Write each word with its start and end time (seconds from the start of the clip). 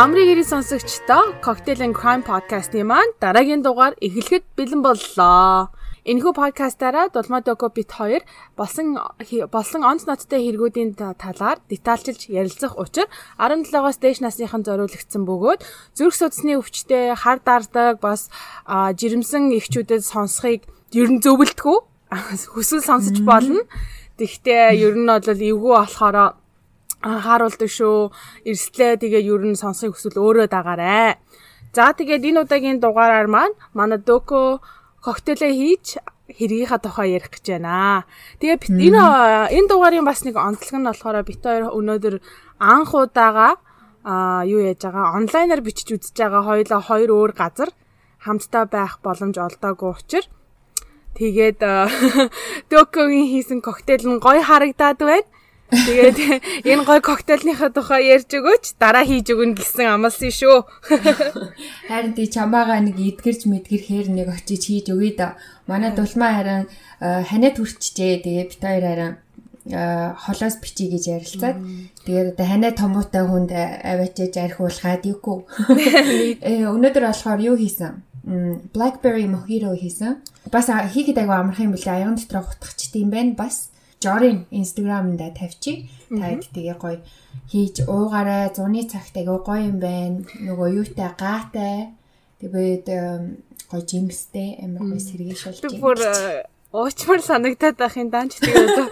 Амрыг 0.00 0.32
ирийн 0.32 0.48
сонсогчдоо 0.48 1.44
Cocktail 1.44 1.80
and 1.84 1.92
Crime 2.00 2.24
podcast-ийн 2.24 2.88
маань 2.88 3.12
дараагийн 3.20 3.60
дугаар 3.60 3.92
эхлэхэд 4.00 4.44
бэлэн 4.56 4.80
боллоо. 4.80 5.68
Энэхүү 6.08 6.32
подкастаараа 6.40 7.12
Дулмаа 7.12 7.44
Доко 7.44 7.68
бит 7.68 7.92
хоёр 7.92 8.24
болсон 8.56 8.96
болсон 9.52 9.84
онц 9.84 10.08
ноттой 10.08 10.40
хэрэгүүдийн 10.40 10.96
талаар 10.96 11.60
детальчилж 11.68 12.32
ярилцах 12.32 12.80
учир 12.80 13.12
17-оос 13.36 14.00
дээш 14.00 14.24
насныхан 14.24 14.64
зориулагдсан 14.64 15.28
бөгөөд 15.28 15.60
зүрх 15.92 16.16
судасны 16.16 16.56
өвчтөе, 16.56 17.12
хар 17.12 17.44
дардаг 17.44 18.00
бас 18.00 18.32
жирэмсэн 18.72 19.52
эхчүүдэд 19.52 20.00
сонсхийг 20.00 20.64
ер 20.96 21.12
нь 21.12 21.20
зөвлөдгөө 21.20 21.78
хүсвэл 22.56 22.88
сонсож 22.88 23.20
болно. 23.20 23.68
Тэгвэл 24.16 24.80
ер 24.80 24.96
нь 24.96 25.12
бол 25.12 25.28
эвгүй 25.28 25.72
болохоор 25.76 26.39
хааруулдаг 27.02 27.70
шүү. 27.70 28.12
Эрслээ 28.44 29.00
тэгээ 29.00 29.24
ер 29.24 29.42
нь 29.48 29.56
сонсохыг 29.56 29.96
хүсвэл 29.96 30.20
өөрөө 30.20 30.46
дагаарай. 30.52 31.16
За 31.72 31.94
тэгээд 31.96 32.26
энэ 32.28 32.40
удаагийн 32.44 32.78
дугаараар 32.82 33.28
маань 33.30 33.54
манай 33.72 33.98
Дөкө 34.02 34.60
коктейлээ 35.00 35.52
хийж 35.54 35.86
хэргийнхаа 36.28 36.78
тухай 36.78 37.16
ярих 37.16 37.30
гэж 37.32 37.58
байна. 37.58 38.04
Тэгээ 38.38 38.68
энэ 38.90 39.00
энэ 39.54 39.68
дугаарын 39.70 40.06
бас 40.06 40.22
нэг 40.26 40.36
онцлог 40.36 40.76
нь 40.78 40.88
болохоор 40.88 41.24
бит 41.24 41.42
хоёр 41.42 41.72
өнөөдөр 41.74 42.14
анх 42.60 42.90
удаага 42.94 43.56
а 44.04 44.44
юу 44.44 44.60
яаж 44.64 44.80
байгаа 44.80 45.16
онлайнаар 45.16 45.60
бичиж 45.60 45.88
үзэж 45.92 46.16
байгаа 46.16 46.42
хоёлаа 46.44 46.80
хоёр 46.80 47.10
өөр 47.10 47.32
газар 47.36 47.70
хамтдаа 48.24 48.64
байх 48.64 49.00
боломж 49.04 49.36
олдоогүй 49.36 49.90
учраас 49.92 50.28
тэгээд 51.16 51.60
Дөкөгийн 52.70 53.28
хийсэн 53.32 53.60
коктейл 53.60 54.04
нь 54.08 54.22
гоё 54.22 54.42
харагдаад 54.44 54.98
байна. 55.00 55.28
Тэгээд 55.70 56.18
энэ 56.66 56.82
гой 56.82 57.00
коктейлийнхаа 57.00 57.70
тухай 57.70 58.10
ярьж 58.10 58.30
өгөөч 58.34 58.74
дараа 58.82 59.06
хийж 59.06 59.30
өгнө 59.30 59.54
гэсэн 59.54 59.86
амласан 59.86 60.34
шүү. 60.34 60.66
Харин 61.86 62.14
тий 62.18 62.26
чамаага 62.26 62.82
нэг 62.82 62.98
эдгэрч 62.98 63.46
мэдгэрхээр 63.46 64.10
нэг 64.10 64.28
очиж 64.34 64.66
хийж 64.66 64.90
өгье 64.90 65.14
да. 65.14 65.38
Манай 65.70 65.94
дулмаа 65.94 66.34
харин 66.34 66.66
э, 66.98 67.22
ханиад 67.22 67.62
хүрчжээ. 67.62 68.26
Тэгээд 68.26 68.50
бит 68.50 68.62
хоёр 68.66 68.84
харин 68.84 69.12
э, 69.70 70.14
холоос 70.18 70.56
бичиж 70.58 70.90
гэж 70.90 71.04
ярилцаад 71.14 71.58
тэгээд 72.02 72.28
одоо 72.34 72.46
ханаа 72.50 72.72
томуутай 72.74 73.24
хүнд 73.30 73.50
аваачиж 73.54 74.34
архиулхаад 74.42 75.06
юугүй. 75.06 75.38
Э 76.42 76.66
өнөөдөр 76.66 77.04
болохоор 77.06 77.40
юу 77.46 77.54
хийсэн? 77.54 78.02
Blackberry 78.74 79.30
mojito 79.30 79.70
хийсэн. 79.72 80.18
Бас 80.50 80.66
хийгээд 80.66 81.22
айгу 81.22 81.32
амархан 81.32 81.70
юм 81.70 81.74
билээ. 81.78 81.94
Аян 81.94 82.18
дотор 82.18 82.44
утгачд 82.44 82.94
юм 82.98 83.10
байна. 83.10 83.38
Бас 83.38 83.70
Жорын 84.02 84.46
инстаграмда 84.50 85.28
тавьчих. 85.36 85.84
Та 86.08 86.32
тэгээ 86.40 86.76
гоё 86.80 87.04
хийж 87.52 87.84
уугаарай. 87.84 88.48
Зуны 88.56 88.88
цагт 88.88 89.12
агай 89.12 89.36
гоё 89.44 89.68
юм 89.68 89.76
байна. 89.76 90.24
Нөгөө 90.40 90.68
юутай 90.80 91.12
гаатай. 91.20 91.92
Тэгээд 92.40 92.88
гоё 93.68 93.82
жимстэй 93.84 94.56
амар 94.64 94.96
гоё 94.96 95.04
сэргийш 95.04 95.44
болж 95.44 95.60
байна. 95.60 95.84
Бүр 95.84 95.98
уучмар 96.72 97.20
санагдаад 97.20 97.76
байх 97.76 97.94
юм 98.00 98.08
даанч 98.08 98.40
тэгээд 98.40 98.88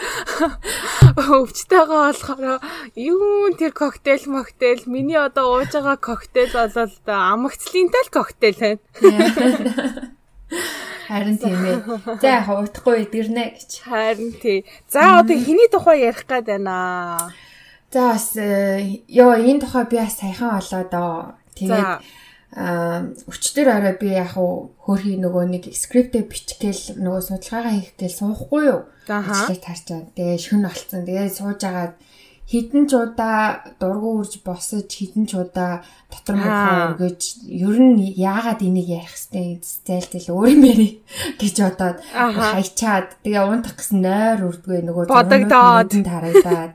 өвчтэйгээ 1.40 1.88
болохоор 1.88 2.60
юу 2.92 3.48
тэр 3.56 3.72
коктейл 3.72 4.28
моктейл 4.28 4.82
миний 4.92 5.16
одоо 5.16 5.56
ууж 5.56 5.72
байгаа 5.72 5.96
коктейл 5.96 6.52
болол 6.52 6.92
амгцлинтай 7.06 8.02
л 8.04 8.12
коктейл 8.12 8.58
байна. 8.60 8.82
Харин 11.08 11.40
тийм 11.40 11.64
ээ. 11.64 11.80
За 12.20 12.28
яг 12.44 12.52
удахгүй 12.52 13.08
идэрнэ 13.08 13.44
гэж. 13.56 13.70
Харин 13.88 14.32
тий. 14.36 14.68
За 14.92 15.24
одоо 15.24 15.40
хэний 15.40 15.72
тухай 15.72 16.04
ярих 16.04 16.28
гээд 16.28 16.52
байна. 16.52 17.32
За 17.88 18.12
бас 18.12 18.36
э, 18.36 19.00
ёо 19.08 19.32
энэ 19.40 19.64
тухай 19.64 19.88
би 19.88 19.96
бас 19.96 20.20
саяхан 20.20 20.60
болоо 20.60 20.84
доо. 20.92 21.16
Тэгээд 21.56 22.04
аа 22.52 23.08
өчтөр 23.24 23.68
орой 23.72 23.96
би 23.96 24.12
яг 24.12 24.36
хөрхи 24.36 25.16
нөгөө 25.16 25.44
нэг 25.48 25.64
скриптээ 25.72 26.28
бичгээл 26.28 27.00
нөгөө 27.00 27.22
судалгаагаа 27.24 27.72
хийх 27.72 27.96
гээл 27.96 28.18
суухгүй 28.20 28.62
юу? 28.68 28.80
Ажлыг 29.08 29.64
тарчаа. 29.64 30.04
Тэгээ 30.12 30.36
шүн 30.36 30.68
болцсон. 30.68 31.08
Тэгээ 31.08 31.28
сууж 31.32 31.60
агаад 31.64 31.96
хідэн 32.48 32.88
чудаа 32.88 33.60
дургу 33.76 34.24
үрж 34.24 34.40
босож 34.40 34.88
хідэн 34.88 35.28
чудаа 35.28 35.84
дотор 36.08 36.36
мөхөө 36.40 36.76
өргөж 36.96 37.20
ер 37.44 37.76
нь 37.76 38.00
яагаад 38.16 38.64
энийг 38.64 38.88
ярих 38.88 39.12
хэвтэй 39.12 39.60
зайлтал 39.84 40.32
өөр 40.32 40.48
юм 40.56 40.64
яри 40.64 40.88
гэж 41.36 41.54
бодоод 41.60 41.98
хайчаад 42.16 43.20
тэгээ 43.20 43.44
унтах 43.44 43.76
гэсэн 43.76 44.00
нойр 44.00 44.48
үрдгүй 44.48 44.80
нөгөө 44.80 45.12
бодогдоод 45.12 45.92
тарагдаад 45.92 46.72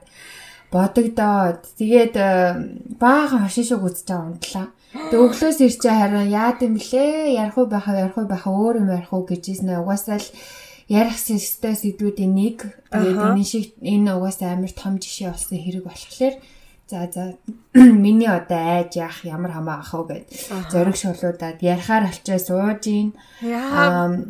бодогдоод 0.74 1.62
тэгээд 1.78 2.16
э, 2.18 2.30
баахан 2.98 3.46
хошин 3.46 3.66
шиг 3.66 3.82
үзэж 3.86 4.10
байгаа 4.10 4.30
унтлаа. 4.30 4.68
Өглөөс 4.94 5.58
ирчээ 5.62 5.94
харин 5.94 6.30
яад 6.34 6.66
юм 6.66 6.78
блэ? 6.82 7.34
Ярих 7.38 7.58
уу 7.58 7.70
байхаа 7.70 8.10
ярих 8.10 8.18
уу 8.18 8.26
байхаа 8.26 8.54
өөр 8.54 8.82
юм 8.82 8.90
ярих 8.90 9.14
уу 9.14 9.26
гэжсэн. 9.26 9.70
Угаасаа 9.82 10.18
л 10.18 10.28
ярих 10.94 11.18
сэстэй 11.18 11.74
сэдвүүдийн 11.74 12.34
нэг. 12.38 12.58
Тэгээд 12.94 13.18
энэ 13.18 13.44
шиг 13.44 13.74
энэ 13.82 14.14
угаасаа 14.14 14.54
амар 14.54 14.74
том 14.78 15.02
жишээ 15.02 15.34
болсон 15.34 15.58
хэрэг 15.58 15.86
болохоор 15.90 16.36
за 16.88 17.10
за 17.12 17.24
миний 17.74 18.28
одоо 18.28 18.58
айж 18.58 18.96
яах 19.02 19.26
ямар 19.26 19.52
хамаа 19.52 19.82
ах 19.82 19.94
уу 19.98 20.06
гэд 20.06 20.30
зориг 20.70 20.96
шулуудаад 20.96 21.58
ярихаар 21.62 22.04
алчаа 22.06 22.38
сууж 22.38 22.84
ийн. 22.86 23.10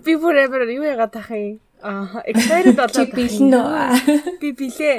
Би 0.06 0.16
бүр 0.16 0.47
амар 0.47 0.69
юу 0.72 0.88
яагаад 0.88 1.12
тах 1.12 1.31
юм. 1.35 1.59
Аа 1.84 2.24
excited 2.24 2.80
болоод 2.80 3.12
бэлэн 3.12 3.51
үү? 3.51 4.40
Би 4.41 4.50
билээ. 4.56 4.97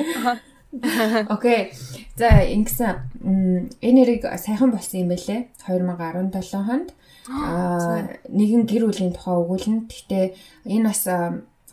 Окей. 1.35 1.73
За 2.19 2.29
ингэсэн 2.45 3.81
энэ 3.81 3.97
нэрийг 3.97 4.29
сайхан 4.37 4.71
болсон 4.75 5.01
юм 5.07 5.09
байлээ. 5.15 5.49
2017 5.65 6.69
хонд. 6.69 6.93
Аа 7.31 8.05
нэгэн 8.29 8.69
гэр 8.69 8.85
бүлийн 8.91 9.17
тухай 9.17 9.41
өгүүлнэ. 9.41 9.89
Гэхдээ 9.89 10.25
энэ 10.69 10.85
бас 10.85 11.03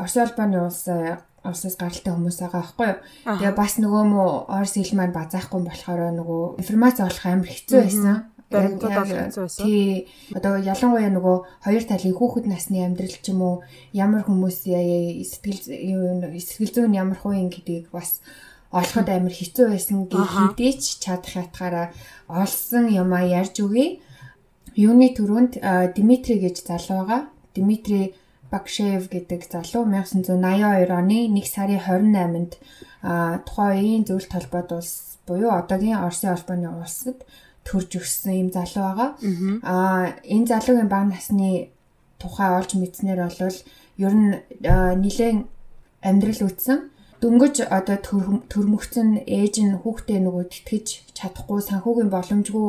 Орос 0.02 0.18
улбаны 0.18 0.66
улс 0.66 0.90
улсаас 1.42 1.78
гаралтай 1.78 2.14
хүмүүс 2.14 2.38
байгаа 2.42 2.62
байхгүй 2.62 2.88
юу. 2.90 3.00
Тэгээ 3.38 3.54
бас 3.58 3.74
нөгөө 3.82 4.04
мө 4.10 4.26
Орос 4.50 4.74
хэл 4.78 4.98
маань 4.98 5.14
базаахгүй 5.14 5.62
болохоор 5.66 6.02
нөгөө 6.18 6.44
информац 6.62 6.98
олох 7.02 7.26
амар 7.26 7.50
хэцүү 7.50 7.78
байсан. 7.82 8.30
Тий. 9.58 10.12
Одоо 10.36 10.60
ялангуяа 10.60 11.10
нөгөө 11.10 11.38
хоёр 11.66 11.84
талын 11.88 12.14
хүүхэд 12.20 12.46
насны 12.52 12.84
амьдрал 12.84 13.18
ч 13.18 13.26
юм 13.32 13.42
уу 13.42 13.56
ямар 13.96 14.28
хүмүүс 14.28 14.68
сэтгэл 14.68 15.62
сэтгэл 16.36 16.74
зүйн 16.76 16.94
ямар 17.00 17.18
хувийн 17.18 17.48
гэдгийг 17.48 17.90
бас 17.96 18.20
олоход 18.76 19.08
амар 19.08 19.32
хэцүү 19.32 19.66
байсан 19.72 20.12
гэхээдээч 20.12 21.00
чадах 21.00 21.36
ятгаараа 21.48 21.88
олсон 22.28 22.92
юмаа 22.92 23.24
ярьж 23.24 23.64
өгье. 23.64 24.04
Юуны 24.76 25.16
төрөнд 25.16 25.64
Дмитрий 25.96 26.40
гэж 26.44 26.68
залуу 26.68 27.08
байгаа. 27.08 27.22
Бакшеев 28.52 29.08
гэдэг 29.08 29.48
залуу 29.48 29.88
1982 29.88 30.92
оны 30.92 31.32
1 31.32 31.48
сарын 31.48 31.80
28-нд 31.80 32.54
тухайн 33.48 33.80
үеийн 33.80 34.04
зөвлөлт 34.06 34.36
холбоод 34.36 34.70
улс 34.76 35.18
буюу 35.26 35.52
одоогийн 35.56 36.04
Оросын 36.04 36.36
албаны 36.36 36.68
улсад 36.70 37.24
төрж 37.64 37.96
өссөн 38.02 38.36
юм 38.44 38.50
залуу 38.52 38.84
байгаа. 38.84 39.10
Аа 39.64 40.20
энэ 40.28 40.50
залуугийн 40.52 40.92
бага 40.92 41.16
насны 41.16 41.72
тухай 42.20 42.50
олж 42.60 42.76
мэдснээр 42.76 43.20
бол 43.24 43.58
ер 43.98 44.14
нь 44.14 44.30
нэлээд 44.62 45.48
амьдрал 46.04 46.42
үтсэн 46.50 46.80
дөнгөж 47.22 47.56
одоо 47.70 47.98
төрмөгцөн 48.50 49.10
ээж 49.30 49.56
нь 49.62 49.78
хүүхдээ 49.78 50.20
нөгөө 50.26 50.44
тэтгэж 50.50 50.88
чадахгүй 51.18 51.62
санхүүгийн 51.62 52.10
боломжгүй 52.10 52.68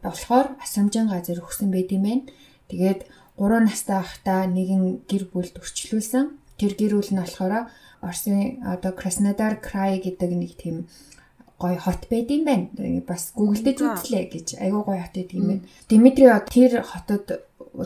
болохоор 0.00 0.46
асамжин 0.64 1.12
газар 1.12 1.44
өгсөн 1.44 1.68
байт 1.68 1.92
юм 1.92 2.02
байна. 2.08 2.24
Тэгээд 2.72 3.00
3 3.42 3.66
настай 3.66 3.98
байхдаа 3.98 4.46
нэгэн 4.46 5.02
гэр 5.10 5.26
бүлд 5.34 5.58
өрчлүүлсэн. 5.58 6.38
Тэр 6.62 6.72
гэр 6.78 6.94
бүл 6.94 7.10
нь 7.10 7.18
болохоор 7.18 7.66
Оросын 7.98 8.62
одоо 8.62 8.94
Краснодар 8.94 9.58
край 9.58 9.98
гэдэг 9.98 10.30
нэг 10.30 10.54
тийм 10.54 10.86
гой 11.58 11.74
хот 11.74 12.06
байд 12.06 12.30
юм 12.30 12.46
байна. 12.46 12.70
Бас 13.02 13.34
гуглдэж 13.34 13.78
үзлээ 13.82 14.24
гэж 14.30 14.46
айгүй 14.62 14.82
гой 14.86 14.98
хот 15.02 15.14
байдаг 15.18 15.34
юм 15.34 15.46
байна. 15.50 15.66
Димитри 15.90 16.26
тэр 16.54 16.86
хотод 16.86 17.26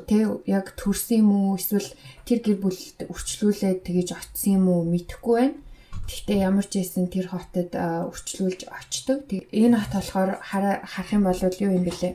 тэ 0.04 0.16
яг 0.44 0.76
төрсөн 0.76 1.24
юм 1.24 1.28
уу 1.32 1.56
эсвэл 1.56 1.88
тэр 2.28 2.44
гэр 2.44 2.56
бүлд 2.60 3.08
өрчлүүлээд 3.08 3.80
тэгэж 3.80 4.08
очсон 4.12 4.60
юм 4.60 4.64
уу 4.68 4.84
мэдэхгүй 4.84 5.36
байна. 5.40 5.56
Гэхдээ 6.04 6.38
ямар 6.44 6.68
ч 6.68 6.84
байсан 6.84 7.08
тэр 7.08 7.32
хотод 7.32 7.72
өрчлүүлж 7.72 8.60
очдог. 8.68 9.24
Энэ 9.32 9.80
хот 9.80 9.92
болохоор 9.96 10.30
харах 10.40 11.10
юм 11.16 11.24
бол 11.24 11.40
юу 11.40 11.72
юм 11.72 11.84
бэлээ? 11.88 12.14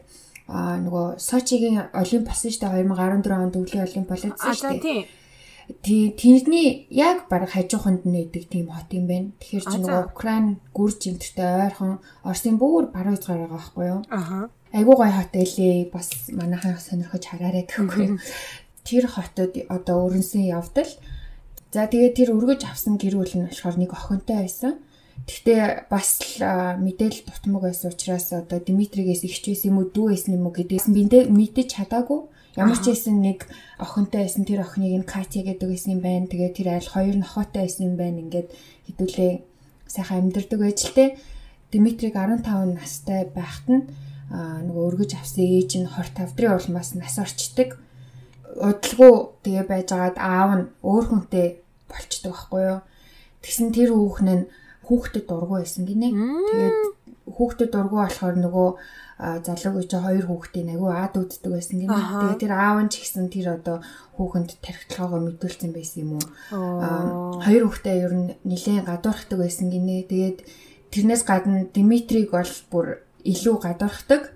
Аа 0.52 0.76
нөгөө 0.84 1.06
Сочигийн 1.18 1.90
Олимп 1.96 2.28
болсон 2.28 2.52
шүү 2.52 2.62
дээ 2.62 2.86
2014 2.92 3.32
онд 3.32 3.56
өвлийн 3.56 3.86
Олимп 3.88 4.08
болсон 4.12 4.32
шүү 4.36 4.80
дээ. 4.84 5.08
Тий 5.82 6.12
тэрний 6.12 6.88
яг 6.92 7.32
баг 7.32 7.48
хажууханд 7.48 8.04
нь 8.04 8.12
байдаг 8.12 8.44
тийм 8.52 8.68
хот 8.68 8.92
юм 8.92 9.08
байна. 9.08 9.32
Тэгэхээр 9.40 9.66
чи 9.72 9.78
нөгөө 9.80 10.12
Украин 10.12 10.48
гүрж 10.76 11.00
энтертэй 11.08 11.48
ойрхон 11.72 12.04
Оросын 12.28 12.60
бүр 12.60 12.92
баруун 12.92 13.16
хязгаар 13.16 13.48
байгаа 13.48 13.56
байхгүй 13.56 13.86
юу? 13.88 14.02
Аха. 14.12 14.52
Айгуу 14.76 14.96
гой 15.00 15.12
хот 15.16 15.32
элээ 15.32 15.88
бас 15.96 16.12
манайхан 16.36 16.76
сонирхож 16.76 17.24
хараарай 17.24 17.64
гэхгүй. 17.64 18.20
Тэр 18.84 19.08
хотод 19.08 19.56
одоо 19.72 20.12
өрнсөн 20.12 20.44
явдал 20.44 20.92
За 21.72 21.88
тэгээд 21.88 22.20
тэр 22.20 22.36
өргөж 22.36 22.68
авсан 22.68 23.00
гэр 23.00 23.16
бүл 23.16 23.32
нь 23.32 23.48
болохоор 23.48 23.80
нэг 23.80 23.96
охинтой 23.96 24.44
байсан. 24.44 24.84
Гэхдээ 25.28 25.86
бас 25.90 26.42
мэдээлэл 26.42 27.26
дутмаг 27.30 27.62
байсан 27.70 27.92
учраас 27.94 28.34
одоо 28.34 28.60
Димитригээс 28.60 29.22
ихч 29.26 29.46
байсан 29.48 29.70
юм 29.72 29.78
уу 29.82 29.88
дүү 29.94 30.06
байсан 30.12 30.34
юм 30.38 30.46
уу 30.50 30.54
гэдгээс 30.56 30.88
бинтээ 30.90 31.30
мэдэж 31.30 31.68
чадаагүй. 31.78 32.20
Ямар 32.58 32.80
ч 32.82 32.92
байсан 32.92 33.22
нэг 33.22 33.48
охинтой 33.80 34.28
байсан 34.28 34.44
тэр 34.44 34.66
охиныг 34.66 35.06
нь 35.06 35.08
Катя 35.08 35.46
гэдэг 35.46 35.68
байсан 35.70 35.90
юм 35.96 36.02
байна. 36.02 36.28
Тэгээд 36.28 36.58
тэр 36.58 36.68
айл 36.74 36.90
хоёр 36.90 37.16
нохотой 37.16 37.62
байсан 37.64 37.84
юм 37.94 37.96
байна. 37.96 38.18
Ингээд 38.20 38.50
хэдүүлээ 38.90 39.34
сайхан 39.88 40.18
амьдэрдэг 40.26 40.60
л 40.60 40.96
те. 40.98 41.06
Димитриг 41.72 42.18
15 42.18 42.76
настай 42.76 43.30
байхад 43.32 43.68
нь 43.72 43.84
нөгөө 44.32 44.84
өргөж 44.90 45.12
авсан 45.16 45.44
ээж 45.44 45.72
нь 45.80 45.88
25 45.88 46.36
дрын 46.36 46.56
улмаас 46.60 46.92
нас 46.96 47.16
орчдөг. 47.20 47.80
Удалгүй 48.60 49.14
тэгээ 49.44 49.66
байжгаад 49.68 50.18
аав 50.20 50.50
нь 50.60 50.66
өөр 50.84 51.06
хүнтэй 51.08 51.48
болчдөг 51.88 52.32
байхгүй 52.36 52.62
юу. 52.68 52.80
Тэгсэн 53.44 53.72
тэр 53.72 53.96
хүүхэн 53.96 54.30
нь 54.32 54.44
хүүхдэд 54.92 55.26
дургу 55.32 55.56
байсан 55.56 55.88
гинэ. 55.88 56.12
Тэгээд 56.12 56.80
хүүхдэд 57.32 57.72
дургу 57.72 58.04
болохоор 58.04 58.36
нөгөө 58.36 58.70
залуу 59.22 59.80
гэж 59.80 59.92
хоёр 59.96 60.26
хүүхдийн 60.28 60.76
агуу 60.76 60.92
аад 60.92 61.16
үздэг 61.16 61.52
байсан 61.56 61.78
гинэ. 61.80 61.96
Тэгээд 61.96 62.42
тэр 62.44 62.54
аав 62.60 62.78
нь 62.84 62.92
ч 62.92 63.06
гэсэн 63.06 63.32
тэр 63.32 63.48
одоо 63.56 63.80
хүүхэнд 64.20 64.60
тархитлагаа 64.60 65.22
мэдүүлсэн 65.24 65.72
байсан 65.72 66.00
юм 66.04 66.12
уу. 66.20 66.26
Хоёр 67.40 67.64
хүүхдээ 67.72 67.98
ер 68.04 68.14
нь 68.18 68.28
нэлээд 68.44 68.90
гадуурхдаг 68.90 69.38
байсан 69.40 69.72
гинэ. 69.72 70.12
Тэгээд 70.12 70.38
тэрнээс 70.92 71.24
гадна 71.24 71.70
Димитриг 71.72 72.36
бол 72.36 72.54
бүр 72.68 72.88
илүү 73.24 73.56
гадуурхдаг. 73.64 74.36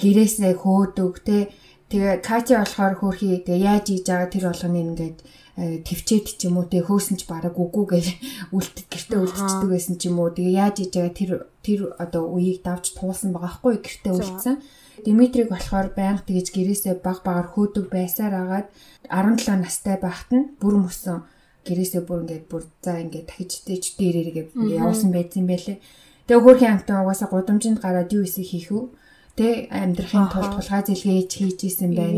Гэрээсээ 0.00 0.54
хөөдөг 0.56 1.14
те. 1.26 1.52
Тэгээ 1.90 2.22
Катя 2.24 2.62
болохоор 2.64 2.94
хөөрхий 2.98 3.44
тэгээ 3.44 3.62
яаж 3.62 3.86
хийж 3.90 4.06
байгаа 4.06 4.30
тэр 4.30 4.44
болгоны 4.50 4.80
ингээд 4.82 5.18
Э, 5.56 5.80
твчээд 5.80 6.36
ч 6.36 6.52
юм 6.52 6.60
уу 6.60 6.68
тэгээ 6.68 6.84
хөөсөн 6.84 7.16
ч 7.16 7.24
бараг 7.24 7.56
үгүй 7.56 7.84
гэж 7.88 8.06
үлддэг 8.56 8.92
гэртээ 8.92 9.20
үлдчихдэг 9.24 9.70
байсан 9.72 9.96
ч 9.96 10.12
юм 10.12 10.20
уу. 10.20 10.28
Тэгээ 10.28 10.52
яаж 10.52 10.76
хийж 10.84 10.92
байгаа 10.92 11.16
тэр 11.16 11.30
тэр 11.64 11.80
одоо 11.96 12.28
үеийг 12.28 12.60
давж 12.60 12.92
туулсан 12.92 13.32
байгаа 13.32 13.56
хгүй 13.56 13.80
гэртээ 13.80 14.12
үлдсэн. 14.20 14.60
Димитриг 15.00 15.48
болохоор 15.48 15.96
байнга 15.96 16.28
тэгэж 16.28 16.52
гэрээсээ 16.52 17.00
баг 17.00 17.24
багаар 17.24 17.48
хөөдөг 17.56 17.88
байсаар 17.88 18.36
агаад 18.36 18.68
17 19.08 19.64
настай 19.64 19.96
байхад 19.96 20.28
нь 20.36 20.52
бүр 20.60 20.76
мөсөн. 20.76 21.24
Гэрээсээ 21.64 22.04
бүр 22.04 22.28
ингээд 22.28 22.44
бүр 22.52 22.62
за 22.84 23.00
ингээд 23.00 23.24
дахиж 23.24 23.64
дэж 23.64 23.96
дээрээ 23.96 24.52
явуулсан 24.76 25.08
байсан 25.08 25.48
байлээ. 25.48 25.80
Тэгээ 26.28 26.44
хөөрхийн 26.44 26.84
амтан 26.84 27.00
угаасаа 27.00 27.32
гудамжинд 27.32 27.80
гараад 27.80 28.12
юу 28.12 28.28
эсэх 28.28 28.44
хийх 28.44 28.76
үү? 28.76 28.92
Тэ 29.36 29.68
амьдрахын 29.68 30.32
тулд 30.32 30.52
тулгай 30.56 30.82
зэлгээж 30.88 31.30
хийж 31.36 31.60
исэн 31.68 31.92
байна. 31.92 32.16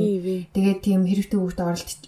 Тэгээд 0.54 0.80
тийм 0.86 1.02
хэрэгтэй 1.04 1.38
хүүхд 1.38 1.60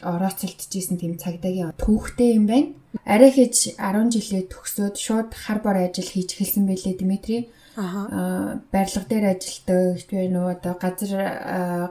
орооцолдчихсэн 0.06 0.96
тийм 1.02 1.18
цагдаагийн 1.18 1.74
түүхтэй 1.74 2.38
юм 2.38 2.46
байна. 2.46 2.72
Арай 3.04 3.30
хийж 3.34 3.74
10 3.74 4.14
жилээ 4.14 4.50
төгсөөд 4.50 4.94
шууд 4.94 5.30
хар 5.34 5.58
бор 5.62 5.76
ажил 5.82 6.06
хийж 6.06 6.38
эхэлсэн 6.38 6.64
байлээ 6.70 6.94
Дмитрий. 7.02 7.42
Аа 7.74 8.62
барилга 8.70 9.06
дээр 9.10 9.26
ажилтдаг 9.34 10.06
байна 10.10 10.38
уу 10.42 10.48
одоо 10.54 10.74
газар 10.78 11.12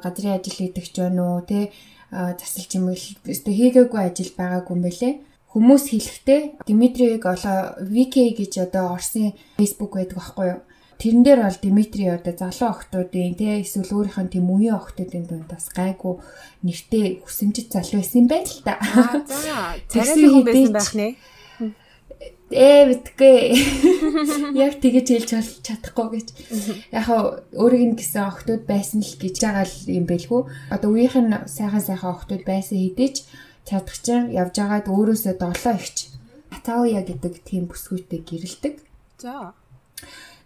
газрын 0.04 0.36
ажил 0.40 0.58
хийдэгч 0.60 0.96
байна 1.00 1.22
уу 1.36 1.42
тэ 1.44 1.72
засал 2.12 2.68
чимэглэл 2.72 3.32
өстө 3.32 3.52
хийгээгүй 3.52 4.02
ажил 4.02 4.32
байгаагүй 4.40 4.74
юм 4.76 4.84
байлээ 4.84 5.14
хүмүүс 5.50 5.84
хэлэхдээ 5.90 6.42
Дмитрийг 6.70 7.26
олоо 7.26 7.74
VK 7.82 8.16
гэж 8.38 8.54
одоо 8.70 8.94
Орсын 8.94 9.34
Facebook 9.58 9.98
байдаг 9.98 10.18
байхгүй 10.22 10.46
юу? 10.54 10.62
Тэрэн 11.00 11.24
дээр 11.24 11.42
бол 11.48 11.60
Дмитрий 11.64 12.12
одоо 12.12 12.36
залуу 12.36 12.76
охтуудын 12.76 13.40
тий 13.40 13.64
эсвэл 13.64 13.88
өөрийнх 13.88 14.20
нь 14.20 14.34
тийм 14.36 14.52
үеийн 14.52 14.76
охтуудын 14.76 15.26
дунд 15.32 15.48
бас 15.48 15.72
гайгүй 15.72 16.20
нэртэй 16.68 17.24
хүсэмжит 17.24 17.72
залуу 17.72 18.04
байсан 18.04 18.20
юм 18.20 18.28
байна 18.28 18.52
л 18.52 18.60
та. 18.68 18.76
За 19.24 19.80
царай 19.96 20.28
хүн 20.28 20.44
байсан 20.44 20.76
байх 20.76 20.92
нэ. 21.00 21.08
Ээ 22.52 22.84
битгүй. 22.92 23.38
Яг 24.60 24.84
тэгэж 24.84 25.08
хэлж 25.08 25.64
чадахгүй 25.64 26.08
гэж. 26.20 26.28
Яг 26.92 27.08
өөрийг 27.56 27.84
нь 27.94 27.96
гэсэн 27.96 28.28
охтууд 28.28 28.68
байсан 28.68 29.00
л 29.00 29.16
гэж 29.24 29.36
байгаа 29.40 29.66
л 29.72 29.78
юм 29.88 30.04
бэлгүй. 30.04 30.42
Одоо 30.68 31.00
үеийнх 31.00 31.16
нь 31.16 31.32
сайхан 31.48 31.80
сайхан 31.80 32.12
охтууд 32.12 32.44
байсан 32.44 32.76
хэдий 32.76 33.10
ч 33.16 33.18
чадах 33.64 33.96
чинь 34.02 34.36
явж 34.36 34.58
байгаад 34.58 34.92
өөрөөсөө 34.92 35.38
долоо 35.40 35.74
ихч 35.80 36.10
Атауя 36.50 37.06
гэдэг 37.06 37.46
тийм 37.46 37.70
бүсгүйтэй 37.70 38.26
гэрэлдэг. 38.26 38.82
За. 39.22 39.54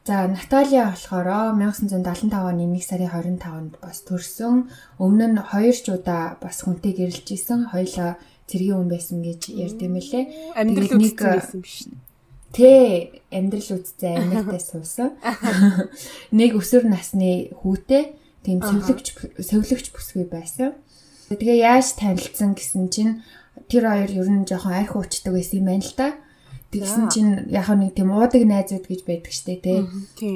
За 0.05 0.27
Наталья 0.27 0.91
болохоор 0.91 1.55
1975 1.55 2.27
оны 2.35 2.67
1 2.67 2.83
сарын 2.83 3.07
25-нд 3.39 3.79
бас 3.79 4.03
төрсөн. 4.03 4.67
Өмнө 4.99 5.31
нь 5.31 5.39
хоёр 5.39 5.71
ч 5.71 5.95
удаа 5.95 6.35
бас 6.43 6.59
хүнтэй 6.67 6.91
гэрэлж 6.91 7.23
исэн. 7.31 7.71
Хоёлаа 7.71 8.19
цэргийн 8.51 8.83
хүн 8.83 8.89
байсан 8.91 9.23
гэж 9.23 9.55
ярьдсан 9.55 9.95
мөлий. 9.95 10.27
Амьдрал 10.59 10.91
үзсэн 10.99 11.55
юм 11.55 11.63
биш. 11.63 11.87
Тэ 12.51 13.23
амьдрал 13.31 13.69
үзсэн 13.79 14.43
амьдтай 14.43 14.59
суусан. 14.59 15.15
Нэг 16.35 16.51
өсвөр 16.59 16.83
насны 16.83 17.55
хүүтэй 17.63 18.11
тийм 18.43 18.59
сөвлөгч 18.59 19.39
сөвлөгч 19.39 19.87
бүсгүй 19.95 20.27
байсан. 20.27 20.75
Тэгээ 21.31 21.63
яаж 21.63 21.95
танилцсан 21.95 22.59
гэсэн 22.59 22.91
чинь 22.91 23.23
тэр 23.71 23.87
хоёр 23.87 24.11
ер 24.11 24.27
нь 24.27 24.43
жоохон 24.43 24.75
арх 24.75 24.99
уучдаг 24.99 25.31
байсан 25.31 25.63
юм 25.63 25.67
байна 25.71 25.87
л 25.87 25.95
да. 25.95 26.07
Тэгсэн 26.73 27.05
чинь 27.13 27.31
яг 27.53 27.69
нэг 27.69 27.93
тийм 27.93 28.09
уудаг 28.09 28.41
найзууд 28.41 28.89
гэж 28.89 29.01
байдаг 29.05 29.29
штэ 29.29 29.61
тий. 29.61 29.85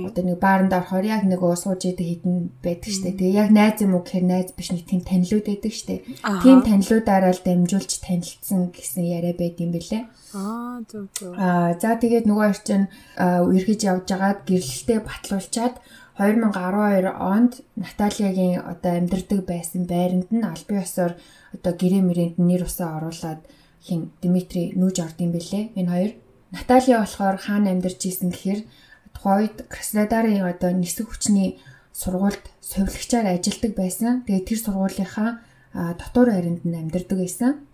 Одоо 0.06 0.24
нэг 0.24 0.38
бааранд 0.38 0.72
орохоор 0.78 1.06
яг 1.10 1.26
нэг 1.26 1.42
сууж 1.42 1.82
идэг 1.82 2.08
хитэн 2.22 2.54
байдаг 2.62 2.92
штэ. 2.94 3.18
Тэгээ 3.18 3.42
яг 3.42 3.50
найз 3.50 3.82
юм 3.82 3.98
уу 3.98 4.06
гэхээр 4.06 4.26
найз 4.30 4.54
биш 4.54 4.70
нэг 4.70 4.86
тийм 4.86 5.02
танилуд 5.02 5.46
байдаг 5.50 5.74
штэ. 5.74 6.06
Тийм 6.46 6.60
танилуудаараа 6.62 7.34
л 7.34 7.42
дамжуулж 7.42 7.92
танилцсан 8.06 8.70
гэсэн 8.70 9.04
яриа 9.04 9.34
байд 9.34 9.58
юм 9.58 9.74
бэлээ. 9.74 10.04
Аа 10.38 10.86
зөв 10.86 11.10
зөв. 11.18 11.34
Аа 11.34 11.74
за 11.82 11.98
тэгээд 11.98 12.30
нөгөө 12.30 12.48
хэр 12.54 12.62
чин 12.62 12.84
үргэж 13.18 13.82
явж 13.90 14.08
агаад 14.14 14.46
гэрлэлтэд 14.46 15.02
батлуулчаад 15.02 15.76
2012 16.18 17.14
онд 17.14 17.54
Натальягийн 17.78 18.62
одоо 18.62 18.94
амьдардаг 18.98 19.42
байсан 19.46 19.86
байранд 19.86 20.30
нь 20.34 20.42
албан 20.42 20.82
ёсоор 20.82 21.14
одоо 21.56 21.74
гэрээ 21.78 22.04
мэрэнд 22.06 22.36
нэр 22.42 22.66
усаа 22.66 22.98
оруулаад 22.98 23.42
хин 23.86 24.12
Дмитрий 24.22 24.74
нүүж 24.74 24.98
орд 25.06 25.18
юм 25.22 25.32
бэлээ. 25.32 25.78
Энэ 25.78 25.92
хоёр 25.94 26.12
Наталья 26.52 27.04
болохоор 27.04 27.38
хаана 27.38 27.72
амьдарч 27.76 28.02
исэн 28.08 28.32
гэхээр 28.32 28.62
тухайд 29.16 29.68
Краснодарын 29.68 30.46
одоо 30.48 30.72
нисэх 30.72 31.12
хүчний 31.12 31.60
сургуульд 31.92 32.46
совилгчаар 32.62 33.28
ажилладаг 33.36 33.74
байсан. 33.76 34.24
Тэгээд 34.24 34.48
тэр 34.48 34.60
сургуулийнхаа 34.64 35.30
дотор 35.74 36.28
байранд 36.32 36.64
нь 36.64 36.78
амьдардаг 36.78 37.18
байсан. 37.20 37.68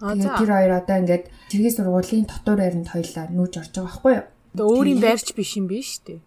Тэгээд 0.00 0.36
тэр 0.36 0.50
хоёр 0.52 0.72
одоо 0.80 0.96
ингээд 1.00 1.24
цэргийн 1.48 1.76
сургуулийн 1.76 2.26
дотор 2.28 2.56
байранд 2.60 2.88
хоёлаа 2.92 3.24
нүүж 3.30 3.52
орж 3.60 3.72
байгаа 3.72 3.88
байхгүй 3.88 4.12
юу? 4.16 4.26
Тэгээ 4.56 4.68
өөрийн 4.68 5.00
байрч 5.00 5.28
биш 5.36 5.50
юм 5.56 5.66
биш 5.70 5.90
үү? 6.04 6.20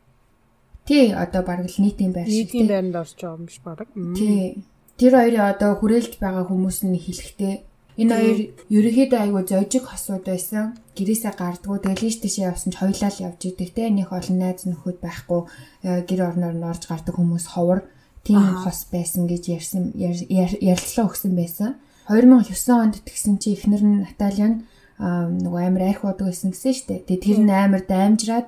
Тий, 0.87 1.13
одоо 1.13 1.41
бараг 1.47 1.67
л 1.71 1.79
нийтийн 1.79 2.11
байр 2.11 2.27
шиг. 2.27 2.53
Нийтийн 2.53 2.67
байранд 2.67 2.95
орж 2.95 3.15
байгаа 3.17 3.37
юм 3.37 3.45
биш 3.47 3.59
бараг. 3.63 3.87
Тий. 4.17 4.63
Тэр 4.99 5.13
хоёрын 5.17 5.49
одоо 5.51 5.71
хүрээлж 5.79 6.13
байгаа 6.21 6.45
хүмүүс 6.47 6.79
нь 6.85 6.97
хэлэхдээ 7.01 7.55
Энэ 7.93 8.13
хоёр 8.17 8.39
ерөөхдөө 8.73 9.19
айгүй 9.21 9.43
зожиг 9.45 9.83
хосууд 9.85 10.25
байсан. 10.25 10.73
Гэрээсээ 10.97 11.33
гардггүй 11.37 11.79
тэгэл 11.85 12.07
ийш 12.09 12.17
тийшээ 12.25 12.49
явсан 12.49 12.73
ч 12.73 12.81
хоёлаа 12.81 13.11
л 13.13 13.23
явж 13.29 13.41
идэг 13.45 13.69
те. 13.73 13.89
Энийх 13.89 14.09
олон 14.09 14.37
найз 14.41 14.65
нөхөд 14.65 14.97
байхгүй 14.97 15.41
э, 15.85 16.01
гэр 16.09 16.21
орноор 16.33 16.55
нь 16.57 16.65
орж 16.65 16.89
гардаг 16.89 17.13
хүмүүс 17.13 17.53
ховор 17.53 17.85
тийм 18.25 18.41
хос 18.65 18.89
байсан 18.89 19.29
гэж 19.29 19.43
ярьсан 19.53 19.83
ярилцлага 19.93 21.09
өгсөн 21.13 21.33
байсан. 21.37 21.69
2009 22.09 22.49
онд 22.73 22.95
тэгсэн 23.05 23.37
чи 23.37 23.53
эхнэр 23.53 23.83
нь 23.85 24.01
Наталья 24.09 24.47
нь 24.49 24.57
нөгөө 24.97 25.61
амар 25.61 25.83
арх 25.93 26.01
бодог 26.01 26.33
байсан 26.33 26.49
гэсэн 26.49 26.73
шүү 26.73 26.87
дээ. 26.89 27.05
Тэгээ 27.07 27.25
тэр 27.25 27.39
нь 27.45 27.53
амар 27.53 27.83
даймжраад 27.85 28.47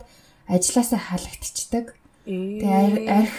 ажилласаа 0.49 0.99
халагдчихдаг. 0.99 1.85
Тэгээ 2.25 3.09
арх 3.13 3.37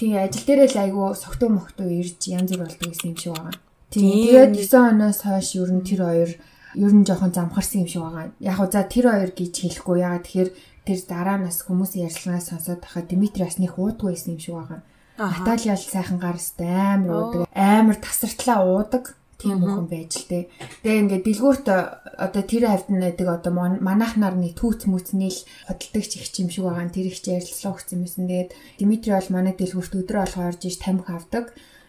тийм 0.00 0.16
ажил 0.16 0.44
дээрээ 0.48 0.68
л 0.70 0.82
айгүй 0.86 1.08
согтуу 1.12 1.50
мохтуу 1.52 1.88
ирж 1.92 2.20
янз 2.30 2.50
бүр 2.54 2.64
болдог 2.64 2.88
гэсэн 2.88 3.12
юм 3.12 3.18
шиг 3.20 3.34
байгаа. 3.36 3.69
Тэгээд 3.90 4.54
9 4.54 4.94
оноос 4.94 5.26
хойш 5.26 5.58
ер 5.58 5.70
нь 5.74 5.82
тэр 5.82 6.00
хоёр 6.06 6.30
ер 6.78 6.92
нь 6.94 7.02
жоохон 7.02 7.34
замхарсан 7.34 7.82
юм 7.82 7.88
шиг 7.90 8.02
байгаа. 8.06 8.30
Яг 8.38 8.58
уу 8.62 8.70
за 8.70 8.86
тэр 8.86 9.10
хоёр 9.10 9.30
гэж 9.34 9.54
хэлэхгүй. 9.66 9.98
Ягаад 10.06 10.24
тэгэхээр 10.26 10.50
тэр 10.86 10.98
дараа 11.10 11.38
нас 11.42 11.66
хүмүүсийн 11.66 12.06
ярьцлагаас 12.06 12.46
сонсоод 12.54 12.86
тахад 12.86 13.10
Дмитрий 13.10 13.42
бас 13.42 13.58
нэг 13.58 13.74
уудгүй 13.74 14.14
байсан 14.14 14.38
юм 14.38 14.40
шиг 14.40 14.54
байгаа. 14.54 14.80
Наталья 15.18 15.74
л 15.74 15.82
сайхан 15.82 16.22
гарстай 16.22 16.70
амар 16.70 17.10
уудаг. 17.10 17.40
Амар 17.50 17.98
тасартлаа 17.98 18.62
уудаг 18.62 19.18
тийм 19.42 19.58
хүн 19.58 19.88
байж 19.90 20.12
л 20.22 20.26
дээ. 20.30 20.44
Тэгээ 20.84 21.00
ингээд 21.02 21.24
дэлгүүрт 21.26 21.66
одоо 21.66 22.42
тэр 22.46 22.64
хавьд 22.68 22.88
нэдэг 22.92 23.28
одоо 23.28 23.52
манайх 23.80 24.14
нарны 24.20 24.52
түүц 24.54 24.86
мүцний 24.86 25.32
л 25.32 25.40
хөдөлдөг 25.66 26.04
чих 26.06 26.30
юм 26.38 26.52
шиг 26.52 26.64
байгаа. 26.68 26.92
Тэр 26.92 27.08
их 27.10 27.18
ярилцлага 27.24 27.74
өгсөн 27.74 28.04
юмсэн. 28.04 28.28
Тэгээд 28.28 28.50
Дмитрий 28.78 29.14
бол 29.16 29.34
манай 29.34 29.54
дэлгүүрт 29.56 29.98
өдрөө 29.98 30.22
олгоо 30.28 30.44
орж 30.52 30.62
иж 30.68 30.76
тамхи 30.78 31.10
авдаг 31.10 31.44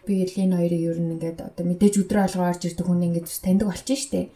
би 0.05 0.25
энэ 0.25 0.57
хоёрыг 0.57 0.81
ер 0.81 0.99
нь 0.99 1.13
ингээд 1.15 1.39
одоо 1.47 1.63
мэдээж 1.65 1.95
өдрөө 2.01 2.23
алгаа 2.25 2.49
орж 2.51 2.61
ирдэг 2.65 2.85
хүн 2.87 3.05
ингээд 3.07 3.27
бас 3.29 3.39
таньдаг 3.41 3.67
болчих 3.69 3.99
штеп. 4.01 4.29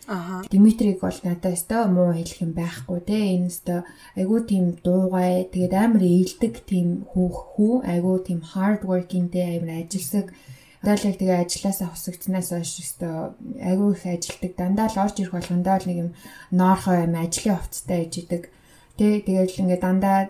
Димитриг 0.52 0.98
бол 1.02 1.20
надад 1.24 1.54
өстой 1.58 1.84
муу 1.90 2.10
хэлэх 2.14 2.40
юм 2.46 2.52
байхгүй 2.54 3.00
те. 3.06 3.18
Энэ 3.36 3.50
өстой 3.50 3.80
айгүй 4.20 4.40
тийм 4.46 4.66
дуугай 4.86 5.50
тэгээд 5.50 5.74
амар 5.74 6.04
ээлдэг 6.06 6.54
тийм 6.70 6.88
хүүх 7.12 7.38
хүү 7.58 7.74
айгүй 7.84 8.18
тийм 8.28 8.40
hard 8.52 8.82
working 8.86 9.28
дээ 9.34 9.58
амар 9.58 9.86
ажилсаг 9.86 10.30
Даалыг 10.86 11.18
тэгээ 11.18 11.50
ажилласаа 11.50 11.90
хосогдснаас 11.90 12.54
хойш 12.54 12.78
өстой 12.78 13.34
айгүй 13.58 13.98
их 13.98 14.06
ажилдаг. 14.06 14.52
Дандаа 14.54 14.88
л 14.94 15.02
орж 15.02 15.18
ирэх 15.18 15.34
болгондоо 15.34 15.82
л 15.82 15.88
нэг 15.90 15.98
юм 15.98 16.10
ноорхоо 16.54 17.10
юм 17.10 17.18
ажлын 17.18 17.58
хувцастай 17.58 18.06
ээж 18.06 18.14
идэг. 18.22 18.44
Тэ 18.94 19.26
тэгэл 19.26 19.66
ингээ 19.66 19.82
дандаа 19.82 20.30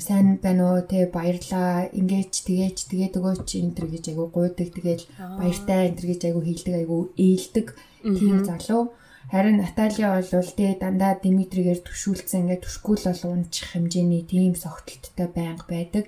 сайн 0.00 0.38
байна 0.42 0.74
уу? 0.74 0.80
Те 0.82 1.06
баярлаа. 1.06 1.88
Ingээж 1.92 2.32
тгээж 2.44 2.76
тэгээд 2.90 3.14
өгөөч. 3.18 3.48
Энтэр 3.60 3.86
гэж 3.90 4.04
айгу 4.12 4.30
гуйдаг. 4.32 4.68
Тэгэл 4.74 5.04
баяртай 5.18 5.90
энтэр 5.90 6.06
гэж 6.12 6.20
айгу 6.28 6.40
хийлдэг 6.44 6.74
айгу 6.74 6.98
ээлдэг 7.16 7.66
тийм 8.02 8.44
залуу. 8.44 8.92
Харин 9.32 9.58
Наталья 9.58 10.20
бол 10.20 10.50
те 10.56 10.76
дандаа 10.76 11.16
Димитригээр 11.18 11.80
төшүүлсэн 11.80 12.44
ингээ 12.44 12.60
төшгүүл 12.60 13.04
бол 13.08 13.22
унчих 13.40 13.72
хэмжээний 13.72 14.22
тийм 14.28 14.52
согтолттой 14.54 15.28
байнга 15.32 15.64
байдаг. 15.64 16.04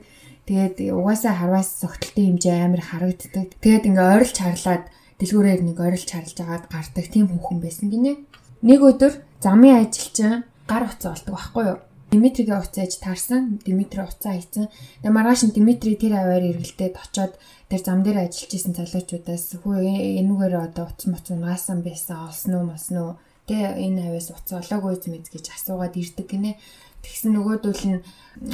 Тэгээд 0.46 0.92
угаасаа 0.92 1.34
харваас 1.34 1.80
согтолтын 1.80 2.36
хэмжээ 2.36 2.56
амар 2.60 2.82
харагддаг. 2.84 3.56
Тэгээд 3.58 3.88
ингээ 3.88 4.12
ойрлж 4.14 4.36
харлаад 4.36 4.84
дэлгүүрээр 5.18 5.60
нэг 5.64 5.78
ойрлж 5.80 6.08
харлж 6.12 6.36
агаад 6.44 6.64
гардаг 6.68 7.06
тийм 7.08 7.26
хүүхэн 7.32 7.58
байсан 7.64 7.88
гинэ. 7.88 8.20
Нэг 8.62 8.80
өдөр 8.84 9.12
замын 9.40 9.80
ажилчин 9.80 10.44
гар 10.68 10.84
уцаа 10.86 11.16
болдог 11.16 11.34
байхгүй 11.34 11.64
юу 11.66 11.78
Димитригийн 12.10 12.62
уцаа 12.62 12.86
ээж 12.86 13.02
таарсан. 13.02 13.58
Димитри 13.66 13.98
уцаа 14.06 14.38
хийсэн. 14.38 14.70
Тэгээ 15.02 15.10
маргааш 15.10 15.42
нь 15.50 15.54
Димитри 15.58 15.98
тэр 15.98 16.14
аваар 16.14 16.44
эргэлдээд 16.54 16.94
очоод 16.94 17.34
тэр 17.66 17.80
зам 17.82 18.06
дээр 18.06 18.30
ажиллаж 18.30 18.52
исэн 18.54 18.78
залуучуудаас 18.78 19.58
хүү 19.58 19.74
энүүгээр 20.22 20.54
одоо 20.54 20.86
уц 20.86 21.02
моц 21.10 21.26
унаасан 21.34 21.82
байсан 21.82 22.30
олсон 22.30 22.52
уу 22.54 22.64
мосно 22.70 22.98
уу 23.02 23.12
тэгээ 23.50 23.82
энэ 23.90 24.00
аваас 24.06 24.30
уцаа 24.30 24.62
олоогүй 24.62 24.94
мэд 25.10 25.26
гэж 25.34 25.44
асуугаад 25.50 25.94
ирдэг 25.98 26.26
гинэ. 26.30 26.54
Тэгсэн 27.02 27.30
нөгөөдөл 27.34 27.84
нь 27.90 27.98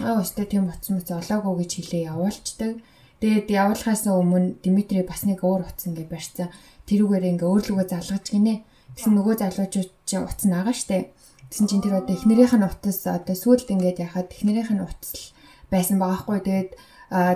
аа 0.01 0.25
өстэй 0.25 0.47
тийм 0.49 0.73
уц 0.73 0.85
моц 0.89 1.09
олоогүй 1.13 1.55
гэж 1.61 1.71
хэлээ 1.77 2.09
явуулцдаг. 2.09 2.81
Тэгээд 3.21 3.49
явуулахаас 3.53 4.09
өмнө 4.09 4.65
Димитри 4.65 5.05
бас 5.05 5.29
нэг 5.29 5.45
өөр 5.45 5.69
уц 5.69 5.85
ингээ 5.85 6.09
барьсан. 6.09 6.49
Тэрүүгээр 6.89 7.37
ингээ 7.37 7.49
өөрлөгөө 7.53 7.85
залгаж 7.85 8.25
гинэ. 8.33 8.65
Тэгсэн 8.97 9.13
нөгөө 9.13 9.35
залуучууд 9.45 9.91
чи 10.09 10.17
уц 10.17 10.41
нагаа 10.49 10.73
штэ 10.73 11.13
Тэгсэн 11.53 11.69
чинь 11.69 11.85
тэр 11.85 12.01
одоо 12.01 12.17
эхнэрийнх 12.17 12.57
нь 12.57 12.65
утас 12.65 13.05
одоо 13.05 13.37
сүулт 13.37 13.69
ингээд 13.69 14.01
яхад 14.01 14.33
эхнэрийнх 14.33 14.73
нь 14.73 14.81
утас 14.81 15.37
байсан 15.69 16.01
байгаа 16.01 16.25
хгүй. 16.25 16.41
Тэгээд 16.49 16.71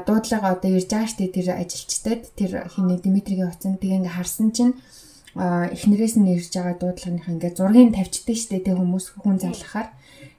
дуудлагаа 0.09 0.57
одоо 0.57 0.73
ирж 0.73 0.89
байгаа 0.89 1.13
штэ 1.13 1.37
тэр 1.37 1.53
ажилчтад 1.53 2.33
тэр 2.33 2.65
хиний 2.73 2.97
Димитригийн 2.97 3.53
утсан 3.53 3.77
тийг 3.77 4.01
ингээд 4.01 4.17
харсан 4.17 4.57
чинь 4.57 4.73
эхнэрээс 5.37 6.17
нь 6.17 6.33
ирж 6.33 6.49
байгаа 6.49 6.81
дуудлагынх 6.81 7.29
ингээд 7.29 7.61
зургийг 7.61 7.93
тавьчихдээ 7.93 8.37
штэ 8.41 8.65
тэг 8.65 8.81
хүмүүс 8.81 9.21
хүн 9.21 9.37
залхахаар 9.37 9.93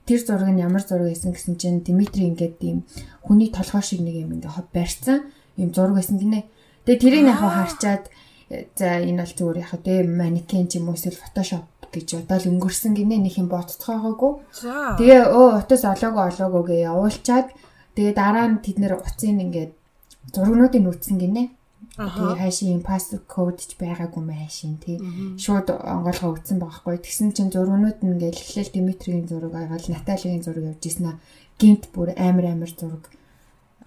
тэр 0.10 0.20
зураг 0.26 0.50
нь 0.50 0.64
ямар 0.66 0.82
зураг 0.82 1.14
байсан 1.14 1.38
гэсэн 1.38 1.62
чинь 1.62 1.86
Димитри 1.86 2.34
ингээд 2.34 2.58
ийм 2.66 2.82
хүний 3.22 3.54
толгой 3.54 3.86
шиг 3.86 4.02
нэг 4.02 4.26
юм 4.26 4.42
ингээд 4.42 4.74
барьсан 4.74 5.30
ийм 5.54 5.70
зураг 5.70 6.02
байсан 6.02 6.18
гинэ. 6.18 6.50
Тэгээ 6.90 6.98
тэрийг 6.98 7.30
яг 7.30 7.46
харчаад 7.46 8.10
за 8.74 9.06
энэ 9.06 9.22
бол 9.22 9.38
зүгээр 9.38 9.62
яг 9.62 9.72
тэ 9.86 10.02
манекен 10.02 10.66
ч 10.66 10.82
юм 10.82 10.90
уу 10.90 10.98
эсвэл 10.98 11.14
фотошоп 11.14 11.77
гэж 11.94 12.08
удаал 12.24 12.46
өнгөрсөн 12.52 12.94
гинэ 12.98 13.18
нэг 13.24 13.36
юм 13.42 13.48
бодцоогоогүй. 13.52 14.32
Тэгээ 15.00 15.22
өө 15.32 15.48
утас 15.64 15.84
олоогүй 15.86 16.24
олоогүй 16.30 16.64
гээ 16.68 16.82
явуулчаад 16.92 17.48
тэгээ 17.96 18.14
дараа 18.14 18.48
нь 18.52 18.62
тэд 18.64 18.78
нэр 18.82 19.00
уцын 19.00 19.44
ингээд 19.46 19.72
зургнуудыг 20.34 20.82
нүцсэн 20.84 21.18
гинэ. 21.18 21.44
Тэгээ 21.98 22.38
хайшийн 22.38 22.82
пассворд 22.86 23.26
код 23.26 23.58
ч 23.64 23.74
байгаагүй 23.82 24.22
майшин 24.22 24.78
тий. 24.78 25.02
Шууд 25.42 25.74
онгоолгоо 25.74 26.38
өгсөн 26.38 26.62
байхгүй. 26.62 27.02
Тэгсэн 27.02 27.34
чинь 27.34 27.50
зургнууд 27.50 28.06
нь 28.06 28.12
ингээд 28.14 28.38
эхлээл 28.38 28.74
Димитригийн 28.74 29.26
зураг 29.26 29.54
аваад 29.58 29.86
Наталийн 29.90 30.46
зураг 30.46 30.78
явж 30.78 30.84
ирсэн 30.86 31.06
аа. 31.10 31.18
Гинт 31.58 31.90
бүр 31.90 32.14
амар 32.14 32.54
амар 32.54 32.70
зураг 32.70 33.10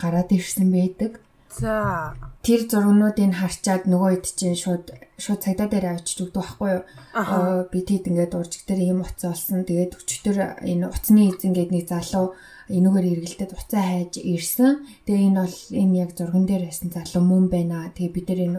гараад 0.02 0.30
ирсэн 0.34 0.68
байдаг. 0.74 1.22
За 1.50 2.14
тэр 2.46 2.70
зургнуудыг 2.70 3.34
харчаад 3.34 3.90
нөгөө 3.90 4.10
хэд 4.22 4.26
чинь 4.38 4.54
шууд 4.54 4.94
шууд 5.18 5.40
цагдаа 5.42 5.66
дээр 5.66 5.86
авчиж 5.98 6.30
өгдөг 6.30 6.38
байхгүй 6.38 6.70
юу. 6.78 6.82
Аа 7.18 7.66
би 7.66 7.82
тэд 7.82 8.06
ингээд 8.06 8.38
уржиг 8.38 8.62
дээр 8.70 8.80
ийм 8.86 9.02
уцаа 9.02 9.34
олсон. 9.34 9.66
Тэгээд 9.66 9.98
өчтөр 9.98 10.36
энэ 10.62 10.86
уцны 10.86 11.34
эзэн 11.34 11.52
гээд 11.52 11.70
нэг 11.74 11.84
залуу 11.90 12.38
энүүгээр 12.70 13.10
эргэлдээд 13.18 13.52
уцаа 13.58 13.82
хайж 13.82 14.22
ирсэн. 14.22 14.86
Тэгээ 15.04 15.26
энэ 15.26 15.40
бол 15.42 15.58
энэ 15.74 15.98
яг 15.98 16.10
зурган 16.14 16.44
дээр 16.46 16.64
байсан 16.70 16.88
залуу 16.94 17.22
мөн 17.26 17.44
байна. 17.50 17.90
Тэгээ 17.98 18.14
бид 18.14 18.26
нар 18.30 18.40
энэ 18.46 18.58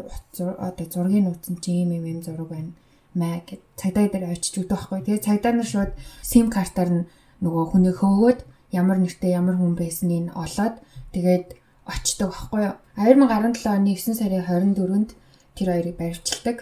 одоо 0.59 0.85
зургийг 0.91 1.23
нууцсан 1.23 1.55
чи 1.63 1.71
ийм 1.79 1.95
ийм 1.95 2.19
зураг 2.19 2.51
байна 2.51 2.71
маа 3.15 3.43
гэд 3.43 3.59
цагдаа 3.75 4.07
дээр 4.07 4.31
авчиж 4.31 4.63
өгдөг 4.63 4.71
байхгүй. 4.71 4.99
Тэгээ 5.03 5.25
цагдаа 5.27 5.51
нар 5.55 5.67
шууд 5.67 5.91
сим 6.23 6.47
картаар 6.47 6.89
нь 6.91 7.07
нөгөө 7.43 7.63
хүнийг 7.71 7.97
хөөгөөд 7.99 8.39
ямар 8.71 8.97
нэртэй 8.99 9.35
ямар 9.35 9.59
хүн 9.59 9.75
байсныг 9.75 10.31
олоод 10.31 10.75
тэгээд 11.11 11.60
очдог 11.85 12.31
байхгүй 12.33 12.61
юу. 12.65 12.75
2017 12.97 13.65
оны 13.71 13.95
9 13.95 14.15
сарын 14.17 14.43
24-нд 14.45 15.09
тэр 15.57 15.67
хоёрыг 15.73 15.95
баривчилдаг. 15.97 16.57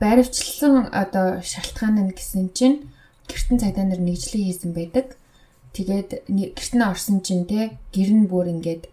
Баривчилсан 0.00 0.90
одоо 0.92 1.42
шалтгаан 1.42 1.96
нь 2.00 2.16
гэсэн 2.16 2.50
чинь 2.56 2.88
гэртэн 3.28 3.58
цагдаа 3.60 3.86
нар 3.86 4.00
нэгжлэг 4.02 4.42
хийсэн 4.42 4.72
байдаг. 4.72 5.16
Тэгээд 5.72 6.28
гэртэн 6.28 6.82
орсон 6.82 7.20
чинь 7.20 7.46
те 7.46 7.78
гэр 7.94 8.10
нь 8.12 8.28
бүр 8.28 8.50
ингээд 8.50 8.88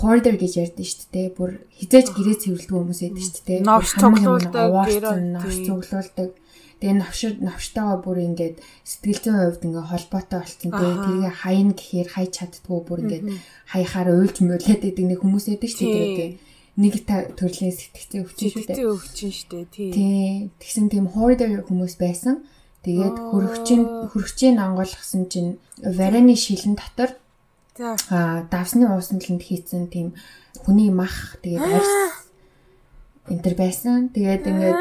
hoarder 0.00 0.36
гэж 0.40 0.52
ярьдэн 0.56 0.86
шүү 0.86 1.08
дээ. 1.12 1.28
Бүр 1.36 1.50
хизээж 1.76 2.06
гэрээ 2.16 2.36
цэвэрлдэг 2.42 2.72
хүмүүс 2.72 3.00
байдаг 3.04 3.22
шүү 3.22 3.44
дээ. 3.44 3.60
Новш 3.60 3.90
цуглуулдаг, 3.92 4.68
новш 5.36 5.56
цуглуулдаг. 5.68 6.30
Тэгээ 6.82 6.98
навшир 6.98 7.32
навштайгаа 7.38 8.02
бүр 8.02 8.18
ингээд 8.26 8.58
сэтгэл 8.82 9.22
зүйн 9.22 9.38
хувьд 9.38 9.62
ингээ 9.70 9.86
холбоотой 9.86 10.38
болцсон. 10.42 10.70
Тэгээ 10.74 10.98
тэргээ 10.98 11.34
хаян 11.38 11.70
гэхээр 11.78 12.08
хайж 12.10 12.30
чаддгүй 12.42 12.78
бүр 12.82 13.00
ингээд 13.06 13.24
хаяхаар 13.70 14.08
уйлж 14.10 14.36
мөрлээд 14.42 14.82
идэг 14.90 15.06
нэг 15.06 15.22
хүмүүс 15.22 15.46
байдаг 15.46 15.70
шүү 15.70 15.86
дээ. 15.86 16.30
Нэг 16.82 16.94
төрлийн 17.38 17.70
сэтгцэн 17.70 18.26
өвчин 18.26 18.48
шүү 18.50 18.64
дээ. 18.66 18.74
Сэтгцэн 18.74 18.90
өвчин 18.90 19.30
шүү 19.30 19.48
дээ. 19.70 19.94
Тий. 19.94 20.50
Тэгсэн 20.58 20.86
тийм 20.90 21.06
hoarder 21.14 21.62
хүмүүс 21.62 21.94
байсан. 22.02 22.42
Тэгээд 22.82 23.16
хөрөгчийн 23.30 23.82
хөрөгчийн 24.10 24.56
ангуулгасан 24.58 25.30
чинь 25.30 25.62
вараны 25.78 26.34
шилэн 26.34 26.74
дотор 26.74 27.14
аа 28.10 28.42
давсны 28.50 28.90
уусналанд 28.90 29.38
хийцэн 29.38 29.86
тийм 29.86 30.18
хүний 30.66 30.90
мах 30.90 31.38
тэгээд 31.46 31.62
арьс 31.62 31.94
энэ 33.30 33.42
төр 33.46 33.54
байсан. 33.54 34.10
Тэгээд 34.10 34.50
ингээд 34.50 34.78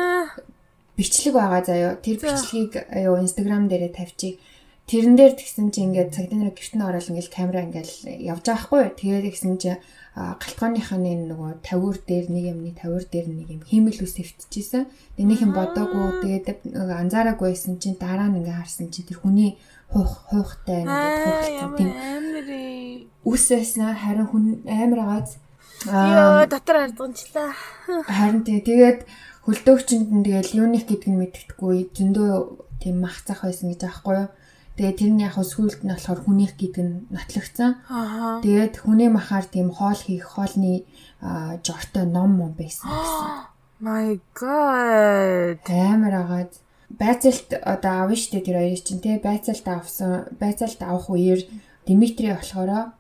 бичлэг 1.02 1.34
байгаа 1.34 1.62
заяо. 1.66 1.98
Тэр 1.98 2.22
бичлэгийг 2.22 2.74
юу 2.94 3.18
Instagram 3.18 3.66
дээрээ 3.66 3.98
тавьчих. 3.98 4.38
Тэрэн 4.86 5.18
дээр 5.18 5.34
тэгсэн 5.34 5.74
чи 5.74 5.82
ингээд 5.82 6.14
цагдаа 6.14 6.38
нар 6.38 6.54
гэрт 6.54 6.74
нь 6.78 6.86
ороод 6.86 7.10
ингээд 7.10 7.34
камера 7.34 7.66
ингээд 7.66 7.90
явж 8.22 8.46
байгаа 8.46 8.62
хгүй. 8.70 8.84
Тэгээд 9.02 9.26
тэгсэн 9.34 9.56
чи 9.58 9.72
галтгооныхаа 10.14 11.00
нөгөө 11.00 11.64
тавиур 11.64 11.98
дээр 12.04 12.28
нэг 12.28 12.46
юмны 12.52 12.76
тавиур 12.76 13.06
дээр 13.08 13.28
нэг 13.32 13.48
юм 13.50 13.62
хиймэл 13.64 14.04
ус 14.04 14.20
хэвтчихсэн. 14.20 14.92
Тэгээ 15.16 15.30
нэг 15.32 15.40
юм 15.42 15.56
бодоогүй 15.56 16.06
тэгээд 16.22 16.46
анзаараагүй 16.76 17.56
байсан 17.56 17.80
чинь 17.80 17.96
дараа 17.96 18.28
нь 18.28 18.44
ингээд 18.44 18.60
харсан 18.60 18.92
чи 18.92 19.08
тэр 19.08 19.24
хүний 19.24 19.56
хух 19.88 20.28
хуухтай 20.28 20.84
ингээд 20.84 21.18
хуухтай 21.24 21.68
тийм 21.80 21.92
үс 23.24 23.44
байсан 23.48 23.96
харин 23.96 24.28
хүн 24.28 24.46
амар 24.68 25.00
агаад 25.08 25.30
Йоо 25.82 26.46
дотор 26.46 26.78
ардганчлаа. 26.86 27.56
Харин 28.06 28.44
тэгээд 28.46 29.08
хөлдөөгчөнд 29.46 30.10
нь 30.14 30.26
тэгэл 30.26 30.58
юуник 30.62 30.86
гэдэг 30.86 31.10
нь 31.10 31.20
мэддэхгүй 31.22 31.78
зөндөө 31.98 32.32
тийм 32.82 33.02
мах 33.02 33.22
зах 33.26 33.42
байсан 33.42 33.74
гэж 33.74 33.82
аахгүй 33.90 34.16
юу. 34.26 34.30
Тэгээд 34.78 34.98
тэр 34.98 35.12
нь 35.14 35.24
яг 35.26 35.36
сүүлд 35.38 35.82
нь 35.86 35.94
болохоор 35.94 36.20
хүнийх 36.26 36.54
гэдэг 36.58 36.86
нь 36.86 36.96
нотлогдсон. 37.14 37.72
Тэгээд 38.46 38.74
хүний 38.82 39.10
махаар 39.10 39.46
тийм 39.46 39.70
хоол 39.74 39.98
хийх 39.98 40.26
хоолны 40.38 40.86
жортой 41.66 42.06
ном 42.06 42.38
юм 42.40 42.54
байсан 42.58 42.86
гэсэн. 42.90 43.30
My 43.86 44.22
god. 44.38 45.62
Амар 45.66 46.14
агаад 46.22 46.54
байцалт 46.90 47.50
одоо 47.58 48.06
авна 48.06 48.18
штэ 48.18 48.46
тэр 48.46 48.62
хоёр 48.62 48.82
чинь 48.82 49.02
тий 49.02 49.18
байцалт 49.18 49.66
авсан 49.66 50.30
байцалт 50.38 50.82
авах 50.86 51.10
үеэр 51.10 51.42
Димитри 51.86 52.30
болохоор 52.30 52.94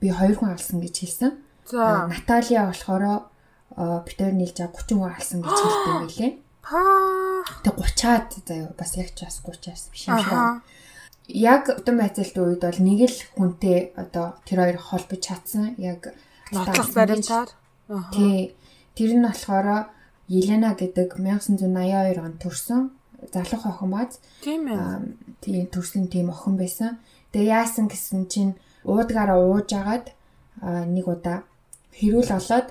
би 0.00 0.08
хоёр 0.10 0.38
хүн 0.38 0.54
алсан 0.54 0.78
гэж 0.80 0.94
хэлсэн. 1.02 1.30
За 1.66 2.06
Наталья 2.06 2.70
болохоор 2.70 3.29
битээр 3.76 4.34
нийлж 4.34 4.56
30 4.58 4.98
хүн 4.98 5.14
алсан 5.14 5.40
гэж 5.42 5.58
хэлдэг. 5.58 6.32
Аа. 6.70 7.42
Тэг 7.64 7.74
30-аад 7.78 8.28
заяа 8.46 8.72
бас 8.76 8.92
яг 8.98 9.10
ч 9.14 9.24
бас 9.24 9.40
30-аас 9.42 9.82
биш 9.90 10.08
юм 10.08 10.18
шиг. 10.18 10.62
Яг 11.30 11.70
өдөн 11.70 11.96
байцаалтын 12.02 12.42
үед 12.42 12.62
бол 12.66 12.80
нэг 12.82 13.00
л 13.06 13.18
хүнтэй 13.38 13.94
одоо 13.94 14.34
тэр 14.44 14.58
хоёр 14.66 14.78
холбож 14.78 15.20
чадсан. 15.22 15.74
Яг 15.78 16.10
нотлох 16.50 16.90
баримтаар. 16.94 17.50
Тий. 18.12 18.54
Тэр 18.98 19.10
нь 19.14 19.24
болохоор 19.24 19.90
Елена 20.30 20.74
гэдэг 20.74 21.18
1982 21.18 22.18
онд 22.18 22.38
төрсэн 22.42 22.90
залуу 23.32 23.60
охин 23.66 23.90
бааз. 23.90 24.18
Тийм 24.42 24.66
ээ. 24.66 25.14
Тийм 25.40 25.66
төрсэн 25.70 26.10
тийм 26.10 26.30
охин 26.30 26.56
байсан. 26.58 26.98
Тэгээ 27.32 27.50
яасан 27.50 27.86
гэсэн 27.86 28.26
чинь 28.26 28.54
уудгаараа 28.84 29.38
ууж 29.38 29.70
агаад 29.74 30.10
нэг 30.62 31.06
удаа 31.06 31.46
хэрүүл 31.94 32.30
олоод 32.30 32.68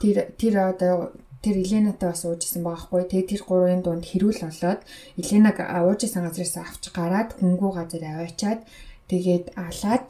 Тэр 0.00 0.16
тэр 0.40 0.54
одоо 0.72 1.12
тэр 1.42 1.56
Еленатай 1.62 2.10
бас 2.10 2.24
уужсэн 2.26 2.66
байгаа 2.66 2.82
хгүй. 2.82 3.02
Тэгээ 3.06 3.30
тэр 3.30 3.42
гурвын 3.46 3.82
дунд 3.84 4.04
хэрүүл 4.04 4.42
болоод 4.42 4.80
Еленаг 5.20 5.56
уужсэн 5.62 6.26
газраас 6.26 6.56
авч 6.58 6.84
гараад 6.90 7.38
хөнгүү 7.38 7.70
газар 7.78 8.02
аваачаад 8.02 8.60
тэгээд 9.06 9.54
алаад 9.54 10.06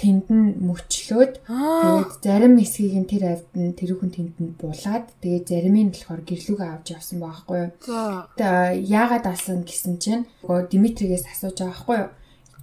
тэнд 0.00 0.26
нь 0.32 0.56
мөчлөөд 0.68 1.32
тэгээд 1.48 2.12
зарим 2.24 2.54
хэсгийг 2.60 2.96
нь 2.96 3.08
тэр 3.08 3.24
авд 3.32 3.50
нь 3.56 3.76
тэр 3.76 3.96
хүн 3.96 4.12
тэнд 4.12 4.36
нь 4.40 4.56
булаад 4.60 5.06
тэгээд 5.20 5.44
зарим 5.48 5.76
нь 5.76 5.92
болохоор 5.92 6.22
гэрлүүгээ 6.24 6.70
авч 6.72 6.86
явсан 6.96 7.18
байгаа 7.20 7.40
хгүй. 7.44 7.62
За 8.40 8.48
яагаад 8.72 9.24
алсан 9.28 9.64
гэсэн 9.64 9.96
чинь 10.00 10.24
Димитригээс 10.44 11.28
асууж 11.28 11.56
байгаа 11.60 11.80
хгүй. 11.80 12.00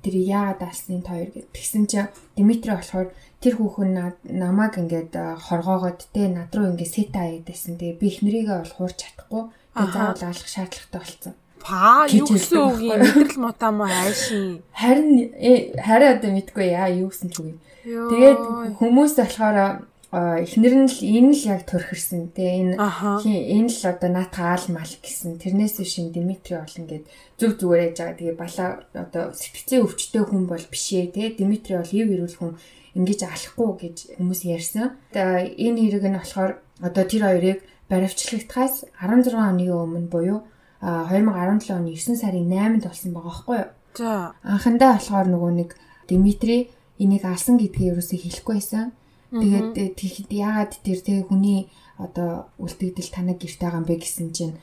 Тэр 0.03 0.15
яагаад 0.19 0.59
даалсан 0.59 1.01
хоёр 1.01 1.29
гэд. 1.31 1.47
Тэгсэн 1.55 1.83
чинь 1.87 2.11
Димитри 2.35 2.75
болохоор 2.75 3.09
тэр 3.39 3.53
хүүхэн 3.55 3.91
намайг 4.35 4.75
ингээд 4.77 5.15
хоргоогоод 5.15 5.99
те 6.11 6.27
над 6.27 6.51
руу 6.51 6.75
ингээд 6.75 6.91
сета 6.91 7.23
аяадсэн. 7.23 7.79
Тэгээ 7.79 7.99
би 7.99 8.07
эхнэрийгээ 8.11 8.59
бол 8.59 8.75
хуурч 8.75 8.97
чадахгүй. 8.99 9.43
Тэгээ 9.73 9.93
заавал 9.95 10.23
алах 10.27 10.49
шаардлагатай 10.51 10.99
болсон. 10.99 11.33
Па 11.63 12.03
юу 12.11 12.27
гэсэн 12.27 12.59
үг 12.59 12.79
юм 12.83 12.99
мэдрэл 12.99 13.39
мутаа 13.39 13.71
мó 13.71 13.87
айшин. 13.87 14.59
Харин 14.75 15.31
э, 15.39 15.71
харин 15.79 16.19
одоо 16.19 16.29
мэдгүй 16.35 16.75
яа 16.75 16.91
юу 16.91 17.07
гэсэн 17.07 17.31
ч 17.31 17.39
үгүй. 17.39 17.55
Тэгээд 17.87 18.39
хүмүүс 18.83 19.15
болохоор 19.15 19.87
эхнэр 20.13 20.85
нь 20.85 20.89
л 20.93 20.99
энэ 21.01 21.33
л 21.33 21.43
яг 21.49 21.65
төрхөрсөн 21.65 22.37
те 22.37 22.61
энэ 22.61 22.77
энэ 22.77 23.69
л 23.73 23.81
одоо 23.89 24.09
наатаал 24.13 24.65
мал 24.69 24.93
гэсэн 25.01 25.41
тэрнээс 25.41 25.81
биш 25.81 25.97
Димитри 26.13 26.53
бол 26.61 26.69
ингээд 26.69 27.09
зүг 27.41 27.57
зүгээр 27.57 27.81
яж 27.89 27.97
байгаа 27.97 28.17
тэгээ 28.21 28.37
бала 28.37 28.65
одоо 28.93 29.33
сэтгцэн 29.33 29.81
өвчтэй 29.81 30.21
хүн 30.21 30.45
бол 30.45 30.61
бишээ 30.69 31.09
те 31.09 31.33
Димитри 31.33 31.81
бол 31.81 31.89
ив 31.89 32.07
ирүүл 32.13 32.37
хүн 32.37 32.53
ингэж 32.93 33.19
алахгүй 33.25 33.69
гэж 33.81 33.97
хүмүүс 34.21 34.41
ярьсан. 34.45 34.93
Тэгээ 35.17 35.57
энэ 35.65 35.81
хэрэг 35.81 36.05
нь 36.05 36.19
болохоор 36.21 36.51
одоо 36.77 37.03
тэр 37.09 37.23
хоёрыг 37.25 37.59
баривчлагтахаас 37.89 38.85
16 39.01 39.33
оны 39.33 39.65
өмнө 39.65 40.13
буюу 40.13 40.45
2017 40.85 41.73
оны 41.73 41.89
9 41.97 42.21
сарын 42.21 42.53
8-нд 42.53 42.85
болсон 42.85 43.11
байгаа 43.17 43.33
байхгүй 43.33 43.57
юу? 43.65 43.69
За. 43.97 44.37
Анхандаа 44.45 45.01
болохоор 45.01 45.27
нөгөө 45.33 45.51
нэг 45.57 45.69
Димитри 46.05 46.69
энийг 47.01 47.25
алсан 47.25 47.57
гэдгийг 47.57 47.97
юусыг 47.97 48.21
хэлэхгүй 48.21 48.61
байсан. 48.61 48.93
Тэгээд 49.33 49.97
тэгэхэд 49.97 50.29
яагаад 50.29 50.73
тэр 50.85 50.99
тэг 51.01 51.25
хүний 51.25 51.73
одоо 51.97 52.53
үлдэгдэл 52.61 53.09
танаг 53.09 53.41
гэрт 53.41 53.59
байгаа 53.65 53.81
юм 53.81 53.87
бэ 53.89 53.95
гэсэн 53.97 54.29
чинь 54.29 54.53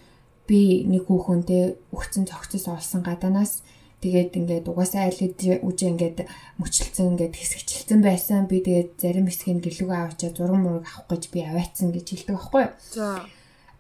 би 0.47 0.87
нэг 0.87 1.11
хүүхөнтэй 1.11 1.79
өгцөн 1.91 2.31
цогцос 2.31 2.71
олсон 2.71 3.03
гаданаас 3.03 3.67
тэгээд 3.99 4.39
ингээд 4.39 4.71
угаасаа 4.71 5.11
айл 5.11 5.21
үжи 5.67 5.85
ингээд 5.91 6.23
мөчлөлцөн 6.63 7.11
ингээд 7.19 7.35
хэсэгчлсэн 7.35 8.01
байсан. 8.01 8.47
Би 8.47 8.63
тэгээд 8.63 8.91
зарим 9.03 9.27
хэсгийг 9.27 9.59
гэлүүгээ 9.59 10.01
авчаа 10.07 10.31
зураг 10.31 10.59
мураг 10.59 10.87
авах 10.87 11.07
гэж 11.11 11.23
би 11.35 11.39
аваацсан 11.45 11.91
гэж 11.91 12.07
хэлдэг 12.09 12.37
байхгүй? 12.39 12.65
За. 12.95 13.27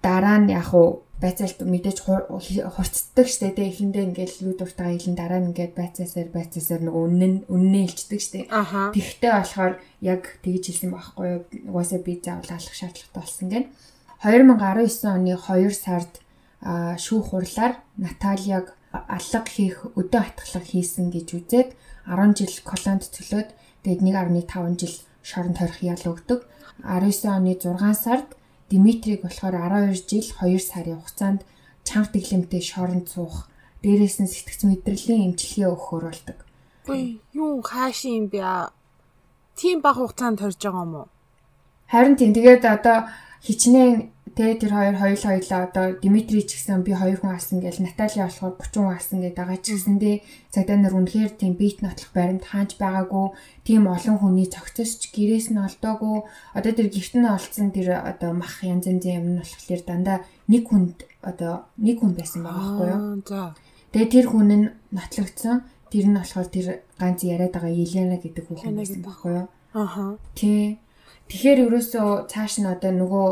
Дараа 0.02 0.38
нь 0.42 0.52
яг 0.52 0.70
уу 0.74 1.06
байцаалт 1.20 1.60
мэдээж 1.60 1.98
хурцддаг 2.00 3.26
штэ 3.28 3.52
тэ 3.52 3.68
эхэндээ 3.68 4.04
ингээл 4.08 4.36
лүү 4.40 4.54
дуртайгаа 4.56 4.96
хэлэн 4.96 5.16
дараа 5.20 5.40
нь 5.44 5.52
ингээд 5.52 5.76
байцаасаар 5.76 6.28
байцаасаар 6.32 6.82
нөгөө 6.88 7.04
үнэн 7.12 7.34
үннээ 7.52 7.84
илчдэг 7.84 8.20
штэ. 8.24 8.48
Тэгхтээ 8.48 9.32
болохоор 9.36 9.74
яг 10.00 10.22
тэгж 10.40 10.64
хэлсэн 10.72 10.90
байхгүй 10.96 11.26
юу. 11.28 11.40
Угаасаа 11.68 12.00
би 12.00 12.12
заавал 12.24 12.48
алах 12.56 12.72
шаардлагатай 12.72 13.20
болсон 13.20 13.48
гэн. 13.52 13.64
2019 14.24 15.12
оны 15.12 15.36
2 15.36 15.72
сард 15.76 16.12
шүүх 16.96 17.36
хурлаар 17.36 17.84
Натальяг 18.00 18.72
алга 18.92 19.40
хийх 19.44 19.92
өдөө 20.00 20.20
атгалах 20.24 20.66
хийсэн 20.66 21.12
гэж 21.12 21.28
үзээд 21.36 21.70
10 22.08 22.36
жил 22.36 22.56
колонд 22.64 23.04
төлөөд 23.12 23.48
тэгээд 23.84 24.00
1.5 24.48 24.80
жил 24.80 24.96
шоронд 25.20 25.56
хорих 25.60 25.80
ял 25.84 26.04
өгдөг. 26.04 26.48
19 26.80 27.28
оны 27.28 27.52
6 27.60 27.92
сард 27.92 28.39
Димитрийг 28.70 29.22
болохоор 29.26 29.54
12 29.58 30.06
жил 30.06 30.26
2 30.38 30.58
сарын 30.62 31.02
хугацаанд 31.02 31.40
чанга 31.82 32.14
дэглэмтэй 32.14 32.62
шоронд 32.62 33.10
суух, 33.10 33.50
дээрээс 33.82 34.22
нь 34.22 34.30
сэтгц 34.30 34.62
мэдрэлийн 34.62 35.34
эмчилгээ 35.34 35.68
өгөхөр 35.74 36.04
болдог. 36.06 36.38
Үгүй 36.86 37.18
юу 37.34 37.58
хааш 37.66 38.06
юм 38.06 38.30
бэ? 38.30 38.70
Тийм 39.58 39.82
баг 39.82 39.98
хугацаанд 39.98 40.38
төрж 40.38 40.62
байгаа 40.62 40.86
юм 40.86 40.94
уу? 41.02 41.08
Харин 41.90 42.14
тийм 42.14 42.30
тэгээд 42.30 42.62
одоо 42.62 43.10
хичнээн 43.42 44.14
Тэгээ 44.30 44.56
тэр 44.62 44.72
хоёр 44.72 44.96
хоёул 44.96 45.22
хоёлаа 45.26 45.60
одоо 45.66 45.86
Димитри 45.98 46.46
ч 46.46 46.54
гэсэн 46.54 46.86
би 46.86 46.94
хоёр 46.94 47.18
хүн 47.18 47.34
алсан 47.34 47.58
гэж 47.58 47.82
Наталья 47.82 48.30
болохоор 48.30 48.54
30 48.62 48.78
хүн 48.78 48.94
алсан 48.94 49.18
гэдэг 49.26 49.38
байгаа 49.42 49.58
ч 49.58 49.66
гэсэндээ 49.74 50.16
цагдаа 50.54 50.78
нар 50.78 50.94
үнэхээр 50.94 51.32
тийм 51.34 51.58
бит 51.58 51.82
нотлох 51.82 52.14
баримт 52.14 52.46
хааж 52.46 52.78
байгаагүй 52.78 53.26
тийм 53.66 53.90
олон 53.90 54.16
хүний 54.22 54.46
цогцосч 54.46 55.10
гэрээс 55.10 55.50
нь 55.50 55.58
олдоогүй 55.58 56.16
одоо 56.54 56.72
тэр 56.72 56.88
гэрт 56.94 57.14
нь 57.18 57.26
олцсон 57.26 57.68
тэр 57.74 57.88
одоо 57.98 58.30
мах 58.30 58.62
янз 58.62 58.86
янзын 58.86 59.18
юм 59.18 59.26
нь 59.34 59.42
болохоор 59.42 59.82
дандаа 59.82 60.18
нэг 60.46 60.62
хүнд 60.70 61.10
одоо 61.26 61.66
нэг 61.76 62.00
хүн 62.00 62.14
байсан 62.14 62.40
байгаа 62.46 62.64
байхгүй 62.64 62.86
юу. 62.86 63.22
За. 63.26 63.54
Тэгээ 63.92 64.12
тэр 64.14 64.26
хүн 64.30 64.48
нь 64.54 64.66
нотлогдсон. 64.94 65.56
Тэр 65.90 66.06
нь 66.06 66.16
болохоор 66.16 66.48
тэр 66.48 66.66
ганц 66.96 67.20
яриад 67.26 67.52
байгаа 67.54 67.72
Елена 67.74 68.16
гэдэг 68.16 68.44
хүн 68.46 68.78
байсан 68.78 69.02
байхгүй 69.02 69.32
юу. 69.42 69.48
Аха. 69.74 70.16
Тий. 70.38 70.78
Тэгэхээр 71.28 71.66
ерөөсөө 71.66 72.30
цааш 72.30 72.62
нь 72.62 72.70
одоо 72.70 72.90
нөгөө 72.94 73.28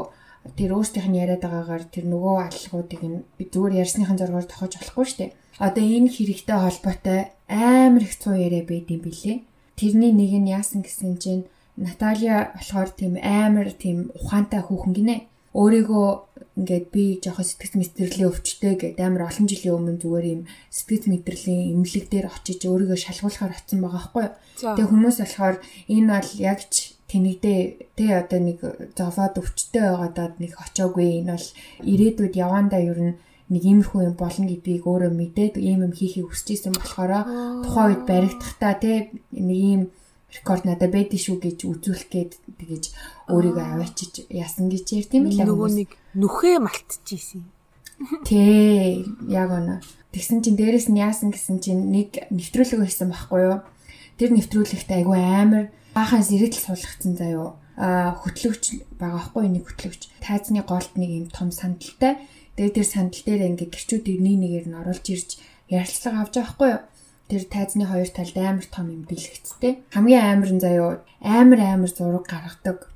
тэр 0.56 0.70
өөрсдийнх 0.78 1.08
нь 1.10 1.20
яриад 1.20 1.42
байгаагаар 1.42 1.84
тэр 1.90 2.04
нөгөө 2.08 2.36
аллагуудыг 2.48 3.02
нь 3.02 3.24
зүгээр 3.36 3.78
ярьсныхан 3.82 4.18
зоргоор 4.20 4.46
тохож 4.48 4.72
болохгүй 4.78 5.04
шүү 5.04 5.18
дээ. 5.20 5.36
Одоо 5.58 5.84
энэ 5.84 6.08
хэрэгтэй 6.14 6.58
холбоотой 6.62 7.20
амар 7.50 8.02
их 8.06 8.14
цуу 8.14 8.38
яриа 8.38 8.62
байд 8.62 8.86
юм 8.88 9.02
билэ. 9.02 9.42
Тэрний 9.74 10.12
нэг 10.14 10.32
нь 10.38 10.52
яасан 10.54 10.80
гэсэн 10.86 11.18
чинь 11.18 11.48
Наталья 11.78 12.54
болохоор 12.54 12.90
тийм 12.90 13.14
амар 13.22 13.70
тийм 13.70 14.10
ухаантай 14.14 14.62
хүүхэн 14.62 14.94
гинэ. 14.94 15.16
Өөрийгөө 15.54 16.08
ингээд 16.58 16.86
би 16.90 17.22
жоохон 17.22 17.46
сэтгэц 17.46 17.72
мэдрэлийн 17.78 18.30
өвчтэй 18.30 18.74
гэдэг 18.74 18.98
амар 19.06 19.30
олон 19.30 19.46
жилийн 19.46 19.78
өмнө 19.78 20.02
зүгээр 20.02 20.26
юм 20.26 20.42
сэтгэц 20.74 21.06
мэдрэлийн 21.06 21.70
эмнэлэг 21.78 22.06
дээр 22.10 22.26
очиж 22.34 22.66
өөрийгөө 22.66 22.98
шалгуулахаар 22.98 23.54
очсон 23.54 23.78
байгаа 23.78 23.94
байхгүй 24.02 24.22
юу. 24.26 24.34
Тэгээ 24.74 24.90
хүмүүс 24.90 25.16
болохоор 25.22 25.56
энэ 25.86 26.10
бол 26.10 26.30
яг 26.42 26.60
ч 26.66 26.97
тэнэгдээ 27.08 27.60
тэ 27.96 28.04
одоо 28.20 28.40
нэг 28.40 28.58
зовоод 28.92 29.34
өвчтэй 29.40 29.82
байгаадад 29.82 30.36
нэг 30.38 30.52
очоогүй 30.60 31.24
энэ 31.24 31.32
бол 31.34 31.48
ирээдүйд 31.92 32.34
явандаа 32.36 32.82
ер 32.84 33.00
нь 33.00 33.14
нэг 33.48 33.62
иймэрхүү 33.64 34.00
юм 34.12 34.16
болно 34.20 34.44
гэдгийг 34.44 34.84
өөрөө 34.84 35.12
мэдээд 35.16 35.54
ийм 35.56 35.88
юм 35.88 35.92
хийхийг 35.96 36.28
хүсэж 36.28 36.48
исэн 36.68 36.76
болохоор 36.76 37.12
тухайн 37.64 37.88
үед 37.88 38.02
баригдахдаа 38.04 38.74
тэ 38.76 39.08
нэг 39.32 39.56
ийм 39.56 39.82
рекорд 40.28 40.68
надад 40.68 40.92
байдгийн 40.92 41.24
шүү 41.24 41.36
гэж 41.40 41.58
үзүүлэх 41.64 42.08
гээд 42.12 42.32
тэгэж 42.60 42.84
өөрийгөө 43.32 43.64
аваачиж 43.72 44.28
яасан 44.28 44.68
гэж 44.68 44.84
яар 45.00 45.08
тийм 45.08 45.24
ээ 45.32 45.48
нөгөө 45.48 45.70
нэг 45.80 45.90
нүхээ 46.12 46.56
малтчихжээ. 46.60 47.44
Тэ 48.28 49.08
яг 49.32 49.48
оноо. 49.48 49.80
Тэгсэн 50.12 50.44
чинь 50.44 50.60
дээрэс 50.60 50.92
нь 50.92 51.00
яасан 51.00 51.32
гэсэн 51.32 51.64
чинь 51.64 51.88
нэг 51.88 52.28
нэвтрүүлэг 52.28 52.84
байсан 52.84 53.08
байхгүй 53.08 53.40
юу? 53.48 53.58
Тэр 54.20 54.36
нэвтрүүлэгт 54.36 54.92
айгүй 54.92 55.16
амар 55.16 55.72
баахаас 55.94 56.28
ирээдэл 56.34 56.66
суулгацсан 56.66 57.14
заяо 57.16 57.56
хөтлөгч 57.78 58.64
байгаа 58.98 59.22
хгүй 59.22 59.46
нэг 59.54 59.70
хөтлөгч. 59.70 60.10
Тайзны 60.18 60.66
голд 60.66 60.90
нэг 60.98 61.10
юм 61.14 61.26
том 61.30 61.54
сандалтай. 61.54 62.18
Тэгээд 62.58 62.74
тэр 62.74 62.88
сандал 62.90 63.22
дээр 63.22 63.42
ингээ 63.54 63.70
гэрчүүд 63.70 64.06
нэг 64.18 64.36
нэгээр 64.42 64.66
нь 64.66 64.78
оруулж 64.82 65.06
ирж 65.06 65.30
ярилцлага 65.70 66.26
авч 66.26 66.34
байгаа 66.34 66.50
хгүй 66.50 66.68
юу? 66.74 66.82
Тэр 67.30 67.42
тайзны 67.46 67.84
хоёр 67.86 68.10
талд 68.10 68.34
амар 68.34 68.66
том 68.66 68.86
юм 68.90 69.02
бэлгэцтэй 69.06 69.72
хамгийн 69.94 70.26
амар 70.26 70.50
нь 70.50 70.62
заяо 70.64 70.90
амар 71.22 71.60
амар 71.62 71.92
зураг 71.94 72.26
гаргадаг. 72.26 72.90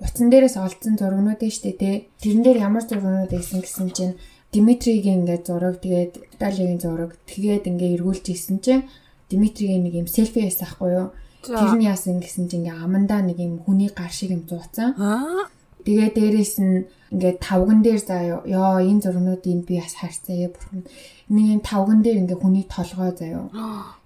Утсан 0.00 0.32
дээрээс 0.32 0.56
олдсон 0.56 0.96
зургнууд 0.96 1.44
нь 1.44 1.52
штэ 1.52 1.76
тэ 1.76 2.08
тэрэн 2.24 2.40
дээр 2.40 2.58
ямар 2.64 2.88
зургнууд 2.88 3.28
байсан 3.28 3.60
гэсэн 3.60 3.92
чинь 3.92 4.16
Димитригийн 4.48 5.28
ингээ 5.28 5.44
зураг 5.44 5.76
тэгээд 5.84 6.12
Италийн 6.40 6.80
зураг. 6.80 7.20
Тэгээд 7.28 7.68
ингээ 7.68 8.00
эргүүлж 8.00 8.24
ирсэн 8.32 8.64
чинь 8.64 8.88
Димитригийн 9.28 9.84
нэг 9.84 9.94
юм 10.00 10.08
селфи 10.08 10.40
байсан 10.40 10.68
хгүй 10.72 10.90
юу 10.96 11.08
Тэр 11.42 11.74
нь 11.74 11.86
яасан 11.86 12.22
гэсэн 12.22 12.46
чинь 12.46 12.66
ингээ 12.66 12.78
амандаа 12.86 13.20
нэг 13.26 13.38
юм 13.42 13.58
хүний 13.66 13.90
гар 13.90 14.12
шиг 14.14 14.30
юм 14.30 14.46
зууцсан. 14.46 14.94
Тэгээ 15.82 16.10
дээрэс 16.14 16.54
нь 16.62 16.86
ингээ 17.10 17.42
тавган 17.42 17.82
дээр 17.82 17.98
заяа 17.98 18.46
ёо 18.46 18.78
энэ 18.78 19.02
зургнуудыг 19.02 19.66
би 19.66 19.82
бас 19.82 19.98
харцаая 19.98 20.48
бурхан. 20.54 20.86
Нэг 21.34 21.46
юм 21.58 21.60
тавган 21.66 22.00
дээр 22.06 22.22
ингээ 22.22 22.38
хүний 22.38 22.66
толгой 22.70 23.10
заяа. 23.10 23.50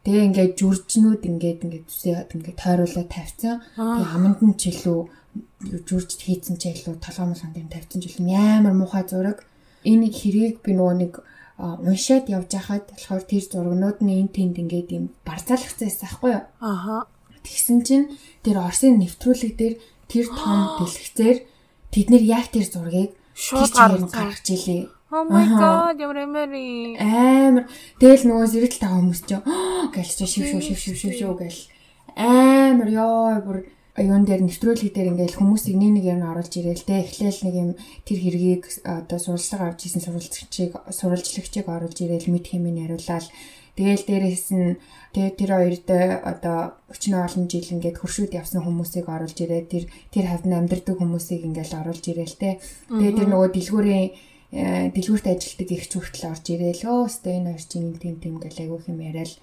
Тэгээ 0.00 0.26
ингээ 0.32 0.48
жүржнүүд 0.56 1.22
ингээд 1.28 1.64
ингээ 1.68 1.82
зүсээд 1.84 2.32
ингээ 2.32 2.56
тойруулаад 2.56 3.08
тавьсан. 3.12 3.60
Тэгээ 3.76 4.14
аманд 4.16 4.40
нь 4.40 4.56
ч 4.56 4.72
илүү 4.72 5.00
жүрж 5.84 6.08
хийцэн 6.16 6.56
ч 6.56 6.72
илүү 6.72 6.96
толгой 7.04 7.26
молгонд 7.28 7.60
юм 7.60 7.68
тавьсан 7.68 8.00
ч 8.00 8.04
илүү 8.08 8.24
амар 8.32 8.72
муухай 8.72 9.04
зураг. 9.04 9.44
Энэ 9.84 10.08
нэг 10.08 10.14
хэрийг 10.16 10.64
би 10.64 10.72
нөгөө 10.72 10.96
нэг 10.96 11.12
уншаад 11.56 12.28
явж 12.28 12.52
хахад 12.52 12.84
болохоор 12.92 13.24
тэр 13.24 13.44
зургнууд 13.44 13.98
нь 14.04 14.12
энэ 14.20 14.32
тэнд 14.32 14.56
ингээд 14.60 14.88
юм 14.96 15.04
барцаалгацсан 15.24 15.88
байсан 15.88 16.04
байхгүй 16.04 16.30
юу? 16.36 16.44
Аха. 16.60 16.96
Тэгсэн 17.46 17.78
чинь 17.86 18.06
тэр 18.42 18.58
Орсын 18.58 18.98
нэвтрүүлэг 18.98 19.54
дээр 19.54 19.74
тэр 20.10 20.26
том 20.34 20.58
дэлгэцээр 20.82 21.38
тэд 21.94 22.06
нэр 22.10 22.24
яг 22.26 22.50
тэр 22.50 22.66
зургийг 22.66 23.14
шууд 23.38 23.70
гаргаж 23.70 24.46
илээ. 24.50 24.90
Oh 25.14 25.22
my 25.22 25.46
god, 25.46 26.02
ямар 26.02 26.26
эмэри. 26.26 26.98
Амар. 26.98 27.70
Тэгэл 28.02 28.26
нөгөө 28.26 28.46
зэрэгтэл 28.50 28.82
таа 28.82 28.98
хүмүүс 28.98 29.22
ч 29.22 29.38
гэлж 29.94 30.18
шив 30.26 30.44
шив 30.50 30.60
шив 30.66 30.78
шив 30.82 30.96
шив 30.98 31.14
шив 31.14 31.32
гэл. 31.38 31.62
Амар 32.18 32.90
ёо 32.90 33.38
бүр 33.46 33.58
юун 33.96 34.26
дээр 34.26 34.44
нэвтрүүлэг 34.44 34.92
дээр 34.92 35.14
ингээл 35.14 35.40
хүмүүсийг 35.40 35.76
нэг 35.78 35.90
нэгээр 36.02 36.18
нь 36.20 36.28
оруулж 36.28 36.52
ирээл 36.52 36.84
те 36.84 37.00
эхлээл 37.00 37.40
нэг 37.48 37.54
юм 37.54 37.70
тэр 38.04 38.18
хэргийг 38.20 38.62
одоо 38.84 39.18
суралцлага 39.22 39.72
авч 39.72 39.88
исэн 39.88 40.04
сурвалжлагчийг 40.04 40.72
сурвалжлагчийг 40.92 41.66
оруулж 41.70 41.98
ирээл 42.04 42.28
мэд 42.28 42.44
хэмээн 42.50 42.82
яриулаад 42.84 43.24
Тэгэл 43.76 44.04
дээрээс 44.08 44.48
нь 44.56 44.80
тэгээ 45.12 45.32
тэр 45.36 45.50
хоёрт 45.52 45.88
одоо 46.24 46.58
өчнө 46.88 47.20
олон 47.20 47.44
жил 47.44 47.68
ингээд 47.76 48.00
хөршүүд 48.00 48.32
явсан 48.32 48.64
хүмүүсийг 48.64 49.04
оруулж 49.04 49.36
ирээ. 49.36 49.68
Тэр 49.68 49.84
тэр 50.08 50.24
хавд 50.32 50.48
амьдардаг 50.48 50.96
хүмүүсийг 50.96 51.44
ингээд 51.44 51.76
оруулж 51.76 52.04
ирээл 52.08 52.36
те. 52.40 52.56
Тэгээ 52.88 53.12
тэр 53.20 53.28
нөгөө 53.28 53.50
дэлгүүрийн 53.52 54.08
э, 54.56 54.88
дэлгүүрт 54.96 55.26
ажилтдаг 55.28 55.68
их 55.76 55.84
ч 55.86 55.92
хүртэл 55.92 56.32
орж 56.32 56.44
ирээл 56.48 56.82
өө 56.88 56.98
өстой 57.04 57.32
энэ 57.36 57.52
хоёр 57.52 57.64
чинь 57.68 57.90
тийм 58.00 58.16
тийм 58.16 58.34
гэл 58.40 58.62
айгүйх 58.64 58.88
юм 58.88 59.00
яриад 59.04 59.36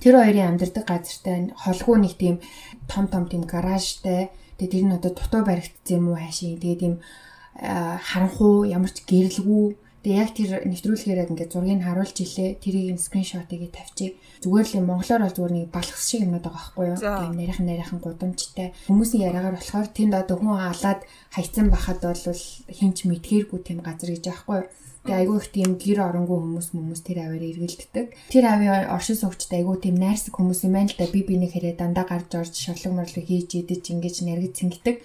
Тэр 0.00 0.20
хоёрын 0.20 0.50
амьдардаг 0.52 0.84
газартай 0.84 1.56
холгүй 1.56 1.96
нэг 2.04 2.14
тийм 2.20 2.36
том 2.84 3.08
том 3.08 3.24
тийм 3.30 3.48
гаражтай. 3.48 4.28
Тэгээ 4.60 4.72
тэр 4.72 4.84
нь 4.84 4.96
одоо 4.96 5.12
дутуу 5.16 5.40
баригдсан 5.40 5.96
юм 5.96 6.12
уу 6.12 6.20
хаашийн. 6.20 6.60
Тэгээ 6.60 6.80
тийм 6.84 6.94
харанхуу 7.56 8.68
ямар 8.68 8.92
ч 8.92 9.00
гэрэлгүй 9.08 9.64
Тэгээ 10.06 10.22
яг 10.22 10.38
тэр 10.38 10.50
нэвтрүүлгээр 10.70 11.34
ингээд 11.34 11.50
зургийг 11.50 11.82
харуулж 11.82 12.14
илээ. 12.22 12.62
Тэрийг 12.62 12.94
нь 12.94 13.02
скриншотыг 13.02 13.74
тавьчих. 13.74 14.14
Зүгээр 14.38 14.78
л 14.78 14.86
монголоор 14.86 15.26
бол 15.26 15.34
зүгээр 15.34 15.54
нэг 15.58 15.66
балхас 15.74 16.06
шиг 16.06 16.22
юмнууд 16.22 16.46
байгаа 16.46 16.62
байхгүй 16.62 16.86
юу? 16.94 17.02
Тийм 17.02 17.34
нарийнхан 17.34 17.66
нарийнхан 17.66 17.98
гудамжтай. 18.06 18.70
Хүмүүсийн 18.86 19.26
яриагаар 19.26 19.58
болохоор 19.58 19.88
тэнд 19.90 20.14
одоо 20.14 20.36
хүн 20.38 20.62
алаад 20.62 21.00
хайцсан 21.36 21.68
бахад 21.68 22.00
бол 22.00 22.40
хинч 22.72 23.04
мэдхээргүй 23.04 23.60
тийм 23.60 23.84
газар 23.84 24.10
гэж 24.16 24.24
аахгүй? 24.32 24.64
Тэгээ 25.06 25.22
айгүй 25.22 25.36
их 25.38 25.48
тийм 25.54 25.70
гэр 25.78 25.98
оронгүй 26.02 26.34
хүмүүс 26.34 26.68
хүмүүс 26.74 27.00
тэр 27.06 27.18
аваар 27.30 27.44
эргэлддэг. 27.46 28.06
Тэр 28.26 28.44
авийн 28.50 28.90
оршин 28.90 29.14
суугчд 29.14 29.54
айгүй 29.54 29.78
тийм 29.78 30.02
найрсаг 30.02 30.34
хүмүүс 30.34 30.66
юм 30.66 30.74
байна 30.74 30.90
л 30.90 30.98
да. 30.98 31.06
Би 31.06 31.22
бинийг 31.22 31.54
хэрэг 31.54 31.78
дандаа 31.78 32.10
гарч 32.10 32.34
орж 32.34 32.54
шорлог 32.58 33.06
морлог 33.06 33.22
хийж 33.22 33.54
идэж 33.54 33.84
ингэж 33.86 34.16
нэргэж 34.26 34.52
цэнгдэг. 34.58 34.96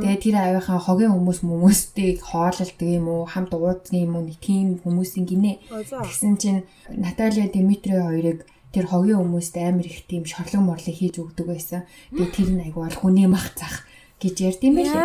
Тэгээ 0.00 0.16
тэр 0.16 0.36
авийнхаа 0.40 0.80
хогийн 0.80 1.12
хүмүүс 1.12 1.44
хүмүүстэй 1.44 2.10
хоололдог 2.24 2.88
юм 2.88 3.06
уу, 3.12 3.28
хамт 3.28 3.52
уудсан 3.52 4.00
юм 4.00 4.16
уу 4.16 4.24
нэг 4.24 4.40
тийм 4.40 4.80
хүмүүсийн 4.80 5.28
гинэ. 5.28 5.60
Тэгсэн 5.68 6.34
чинь 6.40 6.64
Наталья 6.88 7.44
Димитри 7.52 8.00
хоёрыг 8.00 8.48
тэр 8.72 8.88
хогийн 8.88 9.20
хүмүүст 9.20 9.60
амар 9.60 9.84
их 9.84 10.08
тийм 10.08 10.24
шорлог 10.24 10.64
морлог 10.64 10.96
хийж 10.96 11.20
өгдөг 11.20 11.44
байсан. 11.44 11.84
Тэгээ 12.16 12.32
тэр 12.32 12.48
нь 12.48 12.64
айгүй 12.64 12.80
бол 12.80 12.96
хүний 12.96 13.28
мах 13.28 13.52
зах 13.52 13.84
гэж 14.22 14.36
ярьд 14.48 14.62
юм 14.68 14.74
байлээ. 14.78 15.00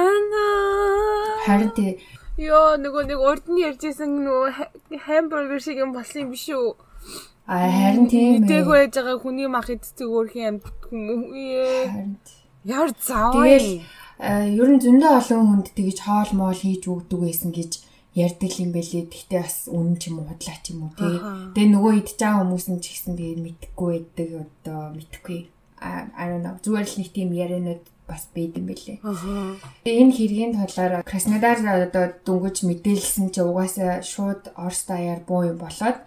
Харин 1.48 1.72
тий 1.74 1.92
Йоо 2.36 2.76
нөгөө 2.76 3.04
нэг 3.08 3.20
урд 3.24 3.46
нь 3.48 3.64
ярьжсэн 3.64 4.12
нөгөө 4.28 5.00
хамбургер 5.08 5.64
шиг 5.64 5.80
юм 5.80 5.96
болсон 5.96 6.28
юм 6.28 6.30
биш 6.36 6.52
үү? 6.52 6.76
А 7.48 7.72
харин 7.72 8.12
тийм 8.12 8.44
ээ. 8.44 8.50
Тэйг 8.52 8.68
байж 8.68 8.92
байгаа 8.92 9.24
хүний 9.24 9.48
мах 9.48 9.72
иддэг 9.72 10.04
өөрхийн 10.04 10.60
амьд 10.60 10.68
хүмүүс. 10.92 12.28
Ямар 12.68 12.92
зав. 13.00 13.32
Тэгэл 13.40 13.88
ер 14.52 14.68
нь 14.68 14.84
зөндөө 14.84 15.12
олон 15.16 15.44
хүнд 15.48 15.68
тэгж 15.80 15.98
хоол 16.04 16.32
моол 16.36 16.60
хийж 16.60 16.84
өгдөг 16.92 17.20
байсан 17.24 17.56
гэж 17.56 17.72
ярьдаг 18.20 18.52
юм 18.60 18.76
байлээ. 18.76 19.08
Гэхдээ 19.08 19.40
бас 19.40 19.72
үнэн 19.72 19.96
ч 19.96 20.12
юм 20.12 20.20
уу 20.20 20.28
худлаа 20.28 20.60
ч 20.60 20.76
юм 20.76 20.80
уу 20.84 20.92
тий. 20.92 21.16
Тэгээ 21.56 21.72
нөгөө 21.72 21.94
байгаа 22.04 22.44
хүмүүс 22.44 22.68
нь 22.68 22.84
ч 22.84 22.86
гэсэн 22.92 23.16
тэгээ 23.16 23.40
мэдхгүй 23.48 23.88
байдаг 23.96 24.30
одоо 24.44 24.80
мэдхгүй. 24.92 25.40
I 25.82 26.26
don't 26.30 26.44
know. 26.44 26.56
Зүгээр 26.64 26.88
л 26.88 26.98
нэг 27.00 27.10
тийм 27.12 27.30
ярианууд 27.36 27.84
бас 28.08 28.30
бийд 28.34 28.58
юм 28.58 28.70
бэлээ. 28.70 29.02
Энэ 29.86 30.14
хэргийн 30.14 30.54
талаар 30.56 31.04
Краснодар 31.04 31.58
одоо 31.60 32.06
дүнгэж 32.26 32.64
мэдээлсэн 32.64 33.34
чи 33.34 33.42
угаасаа 33.42 34.06
шууд 34.06 34.54
Орос 34.56 34.86
даяар 34.86 35.26
буу 35.26 35.44
юм 35.44 35.58
болоод 35.58 35.98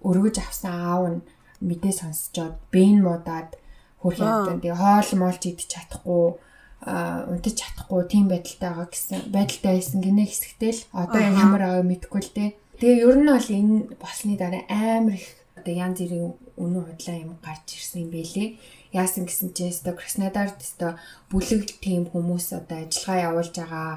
өргөж 0.00 0.36
авсан 0.40 0.72
аав 0.72 1.04
нь 1.12 1.20
мэдээ 1.60 1.92
сонсчоод 1.92 2.56
бэн 2.72 3.04
муудаад 3.04 3.60
хөрхөн 4.00 4.64
тэгээ 4.64 4.80
хоол 4.80 5.10
моолч 5.20 5.42
идчих 5.46 5.70
чадахгүй 5.70 6.40
унтаж 6.82 7.54
чадахгүй 7.60 8.02
тийм 8.10 8.26
байдалтай 8.26 8.70
байгаа 8.72 8.88
гэсэн 8.90 9.20
байдалтай 9.30 9.72
байсан 9.78 10.00
гинэ 10.02 10.24
хэсэгтэл 10.26 10.80
одоо 10.90 11.20
ямар 11.22 11.62
аа 11.62 11.82
мэдэхгүй 11.86 12.20
л 12.26 12.34
дээ. 12.34 12.50
Тэгээ 12.80 13.04
ер 13.06 13.18
нь 13.20 13.30
бол 13.30 13.48
энэ 13.60 13.76
болсны 14.02 14.34
дараа 14.34 14.64
амар 14.66 15.14
их 15.14 15.28
одоо 15.54 15.74
янз 15.76 16.02
бүрийн 16.02 16.34
үнэн 16.58 16.82
худлаа 16.82 17.16
юм 17.22 17.32
гарч 17.38 17.66
ирсэн 17.78 18.02
юм 18.02 18.10
бэлээ 18.10 18.48
яасан 18.92 19.24
гэсэн 19.24 19.56
чинь 19.56 19.72
өстой 19.72 19.96
Краснодард 19.96 20.60
өстой 20.60 21.00
бүлэг 21.32 21.80
тийм 21.80 22.06
хүмүүс 22.12 22.52
одоо 22.52 22.84
ажиллагаа 22.84 23.24
явуулж 23.32 23.54
байгаа 23.56 23.90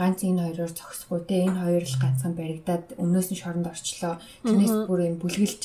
ганц 0.00 0.20
энэ 0.24 0.42
хоёроор 0.44 0.72
зогсохгүй 0.72 1.20
те 1.28 1.44
энэ 1.44 1.60
хоёр 1.60 1.84
л 1.84 2.00
ганцхан 2.00 2.32
баригдаад 2.36 2.84
өмнөөс 3.00 3.28
нь 3.32 3.40
шоронд 3.40 3.68
орчлоо. 3.68 4.20
Тэрнээс 4.44 4.88
бүр 4.88 5.00
энэ 5.08 5.20
бүлгэлж 5.20 5.62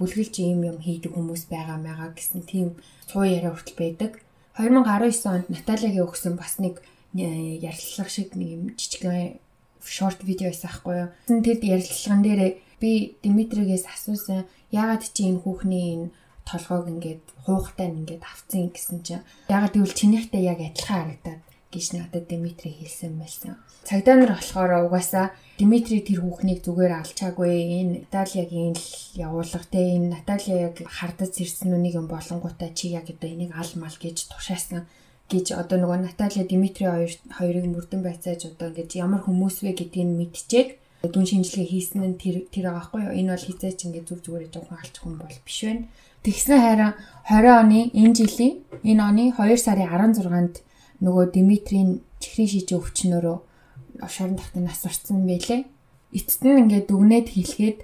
бүлгэлж 0.00 0.34
ийм 0.40 0.64
юм 0.64 0.78
хийдэг 0.80 1.12
хүмүүс 1.12 1.52
байгаа 1.52 1.76
маяга 1.76 2.16
гэсэн 2.16 2.48
тийм 2.48 2.80
цуу 3.04 3.28
яриа 3.28 3.52
хүртэл 3.52 3.76
байдаг. 3.76 4.12
2019 4.56 5.28
онд 5.28 5.46
Натальягийн 5.52 6.08
өгсөн 6.08 6.36
бас 6.40 6.56
нэг 6.60 6.80
ярилцлага 7.12 8.08
шиг 8.08 8.32
нэг 8.36 8.48
юм 8.56 8.62
жижигхэн 8.76 9.36
шорт 9.84 10.24
видео 10.24 10.48
байсан 10.48 10.68
байхгүй 10.68 10.94
юу. 10.96 11.08
Тэд 11.44 11.60
ярилцлаган 11.64 12.22
дээр 12.24 12.40
би 12.80 13.16
Димитригээс 13.20 13.84
асуусан 13.84 14.48
яагаад 14.72 15.04
чи 15.12 15.28
энэ 15.28 15.44
хүүхний 15.44 15.86
энэ 15.96 16.08
толгойг 16.48 16.86
ингээд 16.92 17.24
хуухтай 17.44 17.88
ингээд 17.90 18.22
авцсан 18.24 18.70
гэсэн 18.70 18.98
чинь 19.06 19.26
ягаад 19.48 19.74
гэвэл 19.74 19.98
чинийхтэй 19.98 20.42
яг 20.52 20.58
адилхан 20.60 20.96
харагдаад 21.00 21.42
гэж 21.70 21.86
надад 21.94 22.26
Димитри 22.26 22.70
хэлсэн 22.74 23.14
байсан. 23.18 23.54
Цагдаа 23.86 24.16
нар 24.18 24.34
болохоор 24.34 24.90
угаасаа 24.90 25.30
Димитри 25.58 26.02
тэр 26.02 26.26
хүүхнийг 26.26 26.66
зүгээр 26.66 26.92
алчаагүй 26.98 27.50
энэ 27.78 28.10
Натальягийн 28.10 28.74
л 28.74 28.88
явуулга 29.14 29.62
те 29.70 29.94
энэ 29.94 30.10
Наталья 30.18 30.68
яг 30.68 30.76
хардаж 30.82 31.32
ирсэн 31.38 31.70
үнийг 31.70 31.94
юм 31.94 32.10
болонгуудаа 32.10 32.74
чи 32.74 32.90
яг 32.90 33.06
одоо 33.06 33.30
энийг 33.30 33.54
ал 33.54 33.70
мал 33.78 33.94
гэж 33.94 34.16
тушаасан 34.34 34.90
гэж 35.30 35.54
одоо 35.54 35.78
нөгөө 35.78 36.10
Наталья 36.10 36.42
Димитри 36.42 36.90
хоёр 36.90 37.12
хоёрыг 37.38 37.66
мөрдөн 37.70 38.02
байцааж 38.02 38.50
одоо 38.50 38.74
ингэж 38.74 38.90
ямар 38.98 39.22
хүмүүс 39.22 39.62
вэ 39.62 39.78
гэдгийг 39.78 40.10
мэдчихээд 40.10 40.70
дүн 41.06 41.24
шинжилгээ 41.30 41.68
хийсэн 41.70 42.02
нь 42.02 42.18
тэр 42.18 42.50
тэр 42.50 42.66
байгаа 42.66 42.82
байхгүй 42.82 43.00
юу 43.06 43.14
энэ 43.14 43.32
бол 43.32 43.46
хизээч 43.46 43.78
ингэ 43.86 44.04
зүг 44.10 44.20
зүгээр 44.26 44.52
жоохон 44.52 44.76
алчих 44.82 45.02
хүн 45.06 45.16
бол 45.22 45.36
биш 45.46 45.58
байна 45.64 45.86
Тэгснэ 46.20 46.56
харин 46.60 46.92
20 47.24 47.48
оны 47.62 47.80
энэ 47.96 48.14
жилийн 48.18 48.54
энэ 48.84 49.02
оны 49.08 49.24
2 49.32 49.56
сарын 49.56 49.88
16-нд 49.88 50.54
нөгөө 51.00 51.24
Димитрийн 51.32 52.04
чихрийн 52.20 52.50
шижээ 52.52 52.76
өвчнөөрөө 52.76 53.38
шорон 54.04 54.36
тахтын 54.36 54.68
нас 54.68 54.84
орсон 54.84 55.24
байлээ. 55.24 55.64
Эцэст 56.12 56.44
нь 56.44 56.60
ингээд 56.60 56.92
дүгнээд 56.92 57.28
хэлэхэд 57.32 57.78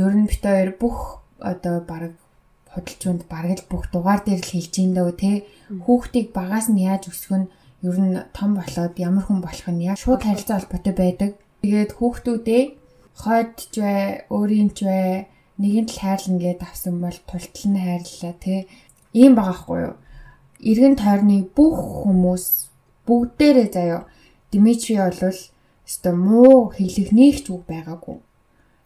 ер 0.00 0.14
нь 0.16 0.24
бит 0.24 0.40
хоёр 0.40 0.72
бүх 0.80 1.28
одоо 1.44 1.84
баг 1.84 2.16
худалчуунд 2.72 3.22
бараг 3.28 3.60
л 3.60 3.68
бүх 3.68 3.84
дугаар 3.92 4.24
дээр 4.24 4.40
л 4.40 4.52
хэлж 4.52 4.74
ин 4.80 4.92
дөө 4.96 5.12
те 5.20 5.30
хүүхдийг 5.84 6.32
багаас 6.32 6.72
нь 6.72 6.80
яаж 6.88 7.12
өсгөх 7.12 7.36
нь 7.44 7.50
ер 7.84 7.96
нь 8.00 8.16
том 8.32 8.56
болоод 8.56 8.94
ямар 8.96 9.24
хүн 9.28 9.40
болох 9.44 9.68
нь 9.68 9.84
яг 9.84 10.00
шууд 10.00 10.24
харилцаа 10.24 10.56
холбоотой 10.56 10.94
байдаг. 10.96 11.30
Тэгээд 11.60 11.92
хүүхдүүдээ 12.00 12.62
хойдч 13.20 13.72
бай, 13.76 14.24
өөрийнч 14.32 14.78
бай, 14.88 15.28
нэгэн 15.60 15.86
л 15.86 15.98
хайрлна 16.02 16.38
гэдээ 16.42 16.68
авсан 16.68 16.94
бол 17.00 17.18
тултал 17.28 17.66
нь 17.70 17.82
хайрлаа 17.84 18.34
тий. 18.42 18.60
Ийм 19.14 19.32
байгаа 19.38 19.58
хгүй 19.58 19.80
юу? 19.86 19.96
Иргэн 20.70 20.96
тойрны 20.98 21.36
бүх 21.56 21.78
хүмүүс 22.02 22.44
бүгдээрээ 23.06 23.68
заяа 23.70 24.02
Димитри 24.50 24.96
болвол 24.98 25.40
өстой 25.86 26.14
муу 26.14 26.70
хэлэх 26.74 27.10
нэг 27.12 27.36
ч 27.44 27.46
үг 27.54 27.62
байгаагүй. 27.70 28.18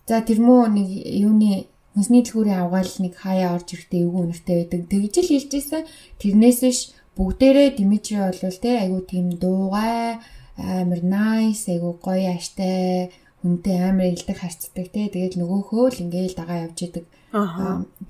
За 0.08 0.20
тэр 0.20 0.40
муу 0.40 0.66
нэг 0.68 0.88
юуны 0.88 1.68
хүнсний 1.94 2.22
дэлгүүрийн 2.24 2.60
авгаал 2.64 2.94
нэг 3.04 3.14
хаяа 3.16 3.54
орж 3.56 3.68
ирэхдээ 3.72 4.02
эвгүй 4.04 4.22
өнөртэй 4.24 4.56
байдаг. 4.58 4.80
Тэгж 4.90 5.14
л 5.22 5.30
хэлжсэн. 5.30 5.82
Тэрнээс 6.20 6.60
биш 6.64 6.80
бүгдээрээ 7.16 7.68
Димитри 7.76 8.16
болвол 8.20 8.58
те 8.62 8.70
айгу 8.82 9.00
тийм 9.02 9.26
дуугай 9.42 10.18
амар 10.58 11.00
nice 11.02 11.70
айгу 11.70 11.98
гоё 12.02 12.34
аштай 12.34 13.10
хүнтэй 13.42 13.76
амар 13.78 14.10
илдэг 14.14 14.38
харцдаг 14.38 14.86
те 14.90 15.06
тэгээд 15.06 15.38
нөгөөхөө 15.38 15.84
л 15.94 16.02
ингээл 16.04 16.38
дагаа 16.38 16.58
явж 16.66 16.78
идэг 16.90 17.06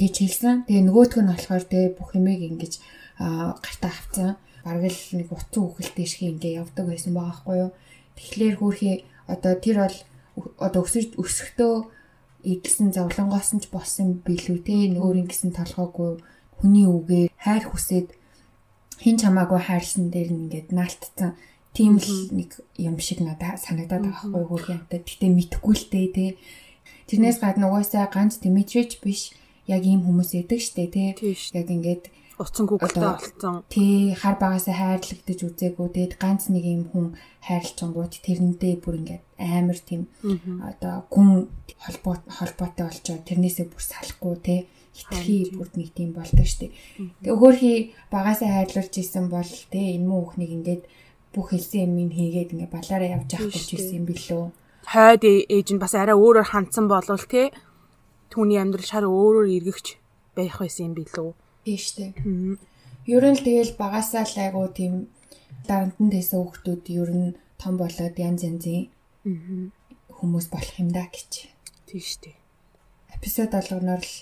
гэж 0.01 0.15
хэлсэн. 0.25 0.57
Тэгээ 0.65 0.85
нөгөөх 0.89 1.15
нь 1.21 1.31
болохоор 1.31 1.65
те 1.69 1.81
бүх 1.93 2.17
юмыг 2.17 2.41
ингэж 2.41 2.73
гартаа 3.19 3.93
авцсан. 3.93 4.31
Бараг 4.65 4.89
л 4.89 5.17
нэг 5.21 5.29
утсан 5.29 5.63
үхэлтэй 5.69 6.07
шиг 6.09 6.23
ингээ 6.33 6.65
явдаг 6.65 6.85
байсан 6.89 7.13
байгаа 7.13 7.29
байхгүй 7.29 7.57
юу. 7.61 7.71
Тэгэхээр 8.17 8.55
хөөрхий 8.57 8.97
одоо 9.29 9.55
тэр 9.61 9.77
бол 9.85 9.97
одоо 10.57 10.81
өсөж 10.87 11.19
өсөхдөө 11.21 11.75
идэлсэн 12.49 12.95
зовлонгоос 12.97 13.51
нь 13.53 13.63
ч 13.63 13.67
болсон 13.69 14.23
билүү 14.25 14.59
те 14.65 14.77
нөөр 14.95 15.27
ингэсэн 15.27 15.53
толгоогүй 15.59 16.23
хүний 16.59 16.87
үгээр 16.87 17.31
хайр 17.37 17.65
хүсээд 17.69 18.09
хин 19.03 19.17
чамаагүй 19.19 19.61
хайрлсан 19.67 20.11
дээр 20.15 20.31
нь 20.33 20.43
ингээд 20.47 20.69
наалтцсан 20.75 21.35
тийм 21.79 22.03
л 22.03 22.35
нэг 22.35 22.59
юм 22.75 22.99
шиг 22.99 23.23
надад 23.23 23.63
санагдаад 23.63 24.03
байгаа 24.11 24.35
байхгүй 24.35 24.75
амтад. 24.75 25.07
Гэтэ 25.07 25.31
мэдхгүй 25.31 25.75
л 25.79 25.87
дээ 25.95 26.07
тий. 26.11 26.31
Тэрнээс 27.07 27.39
гадна 27.39 27.71
угаасаа 27.71 28.11
ганц 28.11 28.43
Димитрич 28.43 28.99
биш 28.99 29.31
яг 29.71 29.87
ийм 29.87 30.03
хүмүүс 30.03 30.35
идэг 30.35 30.59
штэ 30.59 30.91
тий. 30.91 31.15
Яг 31.55 31.71
ингээд 31.71 32.11
уцсан 32.43 32.67
гүгтэй 32.67 33.03
болцсон. 33.03 33.63
Тий, 33.71 34.15
хар 34.19 34.35
багасаа 34.43 34.75
хайрлагдаж 34.75 35.39
үзээгүй. 35.39 35.89
Тэгэд 35.95 36.15
ганц 36.19 36.51
нэг 36.51 36.65
юм 36.67 36.83
хүн 36.91 37.07
хайрлчингууд 37.47 38.15
тэрнтэй 38.27 38.75
бүр 38.83 38.99
ингээд 38.99 39.23
амар 39.39 39.79
тийм 39.79 40.11
одоо 40.63 41.07
гүн 41.15 41.47
холбоо 41.79 42.19
холбоотой 42.27 42.91
болчоо 42.91 43.23
тэрнээсээ 43.23 43.67
бүр 43.71 43.83
салахгүй 43.83 44.35
тий 44.43 44.61
хитрхи 44.99 45.55
бүр 45.55 45.69
нэг 45.79 45.91
тийм 45.95 46.11
болдог 46.15 46.47
штеп. 46.47 46.75
Тэгээ 47.23 47.39
хөөхий 47.39 47.79
багасаа 48.11 48.51
хайрлуулж 48.51 48.95
исэн 48.99 49.31
бол 49.31 49.53
тий 49.71 49.99
энэ 49.99 50.07
муу 50.07 50.27
хүүхнийг 50.27 50.53
ингээд 50.59 50.83
бүх 51.35 51.53
хэлсэн 51.53 51.97
юм 51.99 52.11
хийгээд 52.11 52.53
ингээ 52.55 52.71
балаараа 52.73 53.15
явж 53.21 53.29
явах 53.37 53.53
гэж 53.53 53.69
ирсэн 53.77 53.97
юм 54.01 54.07
билүү. 54.09 54.45
Хойд 54.89 55.23
ээж 55.25 55.69
нь 55.75 55.83
бас 55.83 55.95
арай 55.95 56.17
өөрөөр 56.17 56.49
хандсан 56.49 56.87
болвол 56.89 57.25
те 57.29 57.53
түүний 58.33 58.59
амьдрал 58.61 58.89
шар 58.89 59.05
өөрөөр 59.05 59.49
эргэгч 59.57 59.87
байх 60.37 60.57
байсан 60.61 60.93
юм 60.93 60.95
билүү. 60.97 61.31
Тийм 61.65 61.79
штэ. 61.79 62.05
Ер 63.09 63.25
нь 63.25 63.37
л 63.37 63.45
тэгэл 63.45 63.77
багасаа 63.77 64.25
л 64.25 64.37
айгу 64.41 64.65
тийм 64.73 65.13
дарамтанд 65.69 66.13
байсан 66.13 66.41
хүүхдүүд 66.41 66.85
ер 66.97 67.11
нь 67.13 67.37
том 67.61 67.75
болоод 67.77 68.17
янз 68.17 68.41
янзын 68.49 68.89
хүмүүс 70.17 70.47
болох 70.49 70.77
юм 70.81 70.89
да 70.93 71.05
гэж. 71.13 71.53
Тийм 71.89 72.05
штэ. 72.05 72.33
Эпизод 73.17 73.53
болгоноор 73.53 74.01
л 74.01 74.15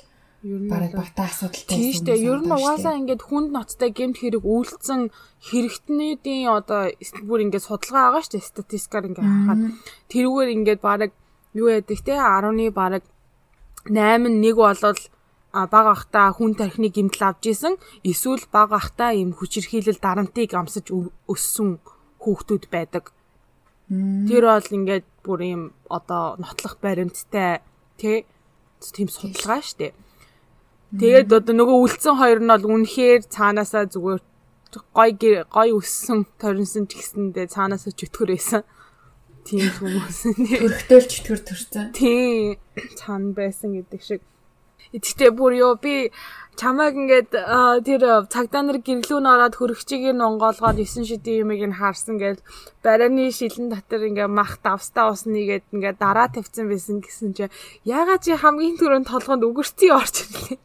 бараг 0.71 0.93
багтаа 0.95 1.27
асуудалтай 1.27 1.93
шүү 1.93 2.07
дээ. 2.07 2.27
Ер 2.31 2.41
нь 2.43 2.55
угаасаа 2.55 2.95
ингээд 3.01 3.23
хүнд 3.27 3.49
ноцтой 3.57 3.91
гэмт 3.91 4.17
хэрэг 4.21 4.45
үйлцэн 4.45 5.11
хэрэгтнүүдийн 5.49 6.49
одоо 6.51 6.93
бүр 7.29 7.41
ингээд 7.47 7.67
судалгаа 7.67 8.15
байгаа 8.15 8.23
шүү 8.25 8.35
дээ. 8.37 8.51
Статистикаар 8.53 9.09
ингээд 9.09 9.27
харахад 9.27 9.63
тэрүүгээр 10.13 10.51
ингээд 10.57 10.81
бараг 10.85 11.11
юу 11.57 11.69
яадаг 11.73 12.01
те 12.05 12.15
10-ны 12.15 12.67
бараг 12.71 13.03
8 13.89 14.29
1 14.29 14.55
болол 14.55 15.01
баг 15.53 15.87
ахта 15.89 16.29
хүн 16.37 16.53
тархины 16.53 16.93
гэмтэл 16.93 17.33
авч 17.33 17.45
исэн 17.49 17.75
эсвэл 18.05 18.45
баг 18.53 18.71
ахта 18.77 19.17
ийм 19.17 19.33
хүчирхийлэл 19.33 20.03
дарамтыг 20.05 20.53
амсаж 20.53 20.93
өссөн 21.33 21.81
хүүхдүүд 22.21 22.65
байдаг. 22.69 23.05
Тэр 24.29 24.45
бол 24.53 24.69
ингээд 24.77 25.07
бүр 25.25 25.41
ийм 25.43 25.63
одоо 25.89 26.37
нотлох 26.37 26.77
баримттай 26.83 27.65
тий 27.97 28.27
тийм 28.93 29.09
судалгаа 29.09 29.63
штэ. 29.65 29.95
Тэгээд 30.94 31.35
одоо 31.35 31.55
нөгөө 31.57 31.77
үлдсэн 31.83 32.14
хоёр 32.14 32.40
нь 32.46 32.51
бол 32.53 32.64
үнэхээр 32.79 33.27
цаанаасаа 33.27 33.90
зүгээр 33.90 34.22
гой 34.94 35.11
гой 35.51 35.68
өссөн 35.75 36.31
торинсон 36.38 36.87
ч 36.87 37.01
гэсэндээ 37.01 37.51
цаанаасаа 37.51 37.92
чөтгөр 37.96 38.31
байсан. 38.37 38.62
Тийм 39.46 39.66
хүмүүс. 39.79 40.18
Төрхтөөл 40.62 41.07
чөтгөр 41.07 41.40
төрсөн. 41.46 41.85
Тийм 41.94 42.59
цаана 42.99 43.31
байсан 43.35 43.79
гэдэг 43.79 44.01
шиг. 44.03 44.22
Гэхдээ 44.94 45.31
бүр 45.35 45.53
ёо 45.57 45.75
би 45.81 46.11
чамайг 46.57 46.96
ингээд 46.96 47.31
тэр 47.85 48.03
цагдаа 48.33 48.62
нар 48.64 48.81
гэрлүүн 48.81 49.29
ороод 49.29 49.55
хөрөгчийг 49.61 50.16
нь 50.16 50.25
онгоолгоод 50.25 50.81
9 50.81 51.05
шидийн 51.05 51.44
юмыг 51.44 51.62
нь 51.68 51.77
харсан 51.77 52.16
гэж 52.16 52.40
барааны 52.81 53.29
шилэн 53.29 53.68
дотор 53.68 54.09
ингээд 54.09 54.33
мах 54.33 54.57
давстаа 54.64 55.12
усныг 55.12 55.44
гээд 55.46 55.64
ингээд 55.77 56.01
дараа 56.01 56.33
тавьсан 56.33 56.66
байсан 56.72 57.05
гэсэн 57.05 57.37
чи 57.37 57.44
ягаад 57.85 58.25
чи 58.25 58.33
хамгийн 58.33 58.81
түрүүнд 58.81 59.05
толгонд 59.12 59.44
үгэрцээ 59.44 59.92
орж 59.92 60.14
ирлээ. 60.25 60.59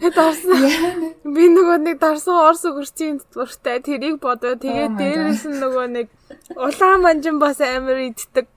Хэд 0.00 0.16
орсон. 0.16 0.56
Би 1.28 1.44
нөгөө 1.52 1.78
нэг 1.84 1.96
дарсан 2.00 2.36
орс 2.48 2.64
үгэрцийн 2.64 3.20
дуртай 3.36 3.84
тэрийг 3.84 4.16
бодоо 4.16 4.56
тэгээд 4.56 4.96
дээрээс 4.96 5.44
нь 5.44 5.60
нөгөө 5.60 5.86
нэг 5.92 6.06
улаан 6.56 7.04
манжин 7.04 7.36
бас 7.36 7.60
амар 7.60 8.00
иддэг 8.08 8.48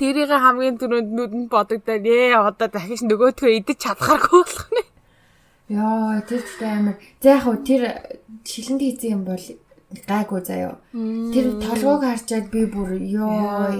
Тэрийг 0.00 0.32
хамгийн 0.32 0.80
түрүүнд 0.80 1.10
нүдэнд 1.12 1.48
бодогдоод 1.52 2.04
ээ 2.08 2.40
одоо 2.40 2.68
дахиж 2.72 3.04
нөгөөдгөө 3.04 3.52
идэж 3.60 3.78
чадхааргүй 3.84 4.40
болох 4.40 4.68
нэ. 4.72 4.82
Яа, 5.76 6.24
тэр 6.24 6.40
ихтэй 6.40 6.72
амар. 6.72 6.96
За 7.20 7.36
яг 7.36 7.44
хөө 7.44 7.56
тэр 7.68 7.82
шилэнд 8.48 8.80
хийсэн 8.80 9.12
юм 9.12 9.22
бол 9.28 9.44
гайгүй 10.08 10.40
заяо. 10.40 10.80
Тэр 11.36 11.46
толгойг 11.60 12.02
харчаад 12.08 12.46
би 12.48 12.64
бүр 12.64 12.96
ёо. 12.96 13.76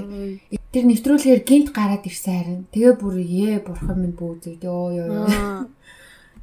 Тэр 0.77 0.85
нэвтрүүлгээр 0.87 1.43
гинт 1.49 1.73
гараад 1.73 2.05
ирсэн 2.05 2.37
харин. 2.37 2.61
Тэгээ 2.69 2.95
бүр 3.01 3.17
ээ 3.17 3.65
бурхан 3.65 3.99
минь 3.99 4.15
бүүзээ. 4.19 4.61
Ёо 4.61 4.93
ёо. 4.93 5.25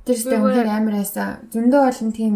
Тэр 0.03 0.15
ихтэй 0.17 0.39
үнээр 0.41 0.67
амар 0.67 0.95
байсан. 0.99 1.45
Зөндөө 1.53 1.81
олон 1.85 2.11
тийм 2.17 2.33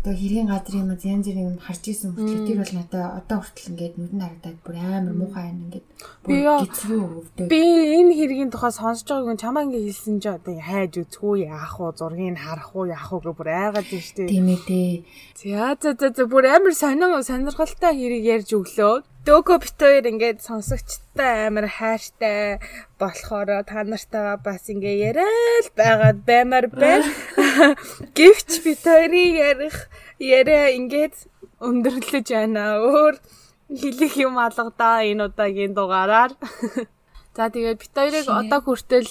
одоо 0.00 0.16
хэргийн 0.16 0.48
газрын 0.48 0.80
юм 0.80 0.96
янз 0.96 1.26
бүрийн 1.28 1.48
юм 1.52 1.58
харж 1.60 1.84
исэн 1.92 2.16
хүртэл 2.16 2.48
тэр 2.48 2.58
бол 2.64 2.72
надад 2.72 3.04
одоо 3.20 3.38
хүртэл 3.44 3.70
ингээд 3.76 3.94
нүдэн 4.00 4.20
харагдаад 4.24 4.58
бүр 4.64 4.76
амар 4.80 5.12
муухай 5.12 5.44
байна 5.44 5.64
ингээд 5.68 5.86
гизгүй 6.24 7.00
өвдөв. 7.04 7.46
Би 7.52 7.60
энэ 8.00 8.16
хэргийн 8.16 8.48
тухай 8.48 8.72
сонсож 8.72 9.04
байгааг 9.12 9.36
нь 9.36 9.42
чамаа 9.44 9.64
ингээд 9.68 9.86
хэлсэн 9.92 10.16
чи 10.24 10.28
одоо 10.32 10.56
хайж 10.56 10.92
үзэхгүй 11.04 11.36
яах 11.52 11.76
уу 11.76 11.92
зургийг 11.92 12.40
харах 12.40 12.72
уу 12.72 12.88
яах 12.88 13.12
уу 13.12 13.20
гэ 13.20 13.32
бүр 13.36 13.48
айгаад 13.52 13.86
байна 13.92 14.04
шүү 14.08 14.16
дээ. 14.24 14.32
Тийм 14.32 14.48
ээ. 14.48 15.04
За 15.36 15.76
за 15.76 16.08
за 16.16 16.24
бүр 16.24 16.44
амар 16.48 16.72
сонир 16.72 17.20
сонирхолтой 17.20 17.92
хэрэг 17.92 18.24
ярьж 18.24 18.50
өглөө. 18.56 19.04
Дөөгөө 19.20 19.58
бит 19.60 19.76
хоёр 19.76 20.04
ингээд 20.08 20.40
сонсогчтой 20.40 21.52
амар 21.52 21.68
хайртай 21.68 22.56
болохоор 22.96 23.68
та 23.68 23.84
нартайгаа 23.84 24.40
бас 24.40 24.64
ингээ 24.72 24.96
яриад 25.12 25.66
байгаад 25.76 26.18
баймаар 26.24 26.66
байна. 26.72 27.04
Гэвч 28.16 28.64
бит 28.64 28.80
хоёрын 28.80 29.36
ярих 29.36 29.92
яриа 30.16 30.72
ингээд 30.72 31.28
өндөрлөж 31.60 32.26
байна. 32.32 32.80
Өөр 32.80 33.20
хэлэх 33.68 34.14
юм 34.24 34.40
алгадаа 34.40 35.04
энэ 35.04 35.28
удаагийн 35.28 35.76
дугаараар. 35.76 36.32
За 37.36 37.52
тэгээд 37.52 37.76
бит 37.76 37.92
хоёрыг 37.92 38.24
одоо 38.24 38.60
хүртэл 38.64 39.10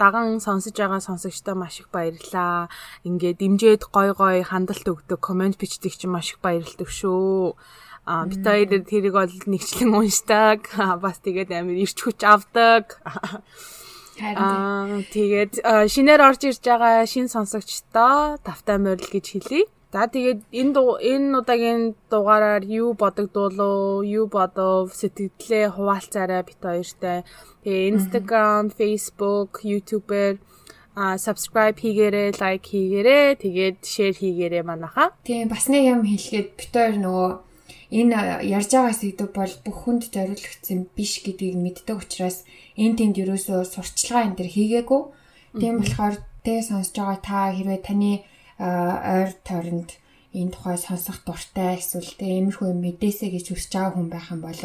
даган 0.00 0.40
сонсож 0.40 0.72
байгаа 0.72 1.04
сонсогчдоо 1.04 1.60
маш 1.60 1.84
их 1.84 1.92
баярлалаа. 1.92 2.72
Ингээд 3.04 3.38
дэмжээд 3.38 3.82
гой 3.92 4.16
гой 4.16 4.40
хандлт 4.42 4.88
өгдөг, 4.88 5.20
комент 5.20 5.60
бичдэг 5.60 5.92
чинь 5.92 6.10
маш 6.10 6.32
их 6.32 6.40
баярлалдаг 6.40 6.88
шүү. 6.88 7.52
А 8.04 8.26
бит 8.26 8.42
хоёр 8.42 8.82
тэрийг 8.82 9.14
бол 9.14 9.30
нэгчлэн 9.30 9.94
уншдаг. 9.94 10.66
Бас 10.98 11.22
тэгээд 11.22 11.54
амар 11.54 11.78
ирч 11.78 11.98
хүч 12.02 12.20
авдаг. 12.26 12.98
Аа 14.18 15.06
тэгээд 15.14 15.62
шинээр 15.62 16.20
орж 16.20 16.42
ирж 16.50 16.62
байгаа 16.66 17.06
шин 17.06 17.30
сонсогчдоо 17.30 18.42
тавтай 18.42 18.78
морил 18.82 19.06
гэж 19.06 19.26
хэлье. 19.38 19.70
За 19.92 20.08
тэгээд 20.08 20.48
энэ 20.50 20.82
энэ 21.04 21.36
удаагийн 21.36 21.82
дугаараар 22.08 22.64
юу 22.64 22.96
бодогдуулуу, 22.96 24.00
юу 24.02 24.26
бодов, 24.26 24.96
сэтгэлдээ 24.96 25.76
хуваалцаарай 25.76 26.42
бит 26.48 26.60
хоёртай. 26.64 27.28
Тэгээ 27.60 27.92
Instagram, 27.92 28.72
Facebook, 28.72 29.60
YouTube-ээр 29.60 30.40
а 30.96 31.16
subscribe 31.20 31.76
хийгээрэй, 31.76 32.32
like 32.40 32.66
хийгээрэй, 32.72 33.36
тэгээд 33.36 33.78
share 33.84 34.16
хийгээрэй 34.16 34.64
манайха. 34.64 35.12
Тийм 35.28 35.52
бас 35.52 35.68
нэг 35.68 35.84
юм 35.92 36.00
хэлэхэд 36.08 36.48
бит 36.56 36.72
хоёр 36.72 36.96
нөгөө 36.96 37.30
энэ 37.92 38.16
ярьж 38.56 38.70
байгаа 38.72 38.96
сэдв 38.96 39.28
бол 39.36 39.54
бүх 39.64 39.76
хүнд 39.84 40.02
зориулагдсан 40.14 40.88
биш 40.96 41.20
гэдгийг 41.24 41.56
мэддэг 41.60 41.96
учраас 42.00 42.48
энэ 42.80 42.96
тэнд 42.98 43.16
ерөөсөө 43.22 43.60
сурчлагаа 43.68 44.26
энэ 44.32 44.38
төр 44.40 44.50
хийгээгүй. 44.56 45.02
Тийм 45.60 45.74
болохоор 45.84 46.16
тэ 46.44 46.54
сонсож 46.64 46.96
байгаа 46.96 47.20
та 47.20 47.38
хэрвээ 47.52 47.80
таны 47.84 48.12
ойр 48.56 49.30
тойронд 49.44 49.90
энэ 50.32 50.52
тухай 50.56 50.76
сонсох 50.80 51.20
дуртай 51.28 51.76
эсвэл 51.76 52.16
тэ 52.16 52.40
иймэрхүү 52.40 52.72
мэдээсэй 52.72 53.28
гэж 53.36 53.46
хүсэж 53.52 53.72
байгаа 53.76 53.92
хүн 53.92 54.08
байх 54.08 54.26
юм 54.32 54.40
бол 54.40 54.56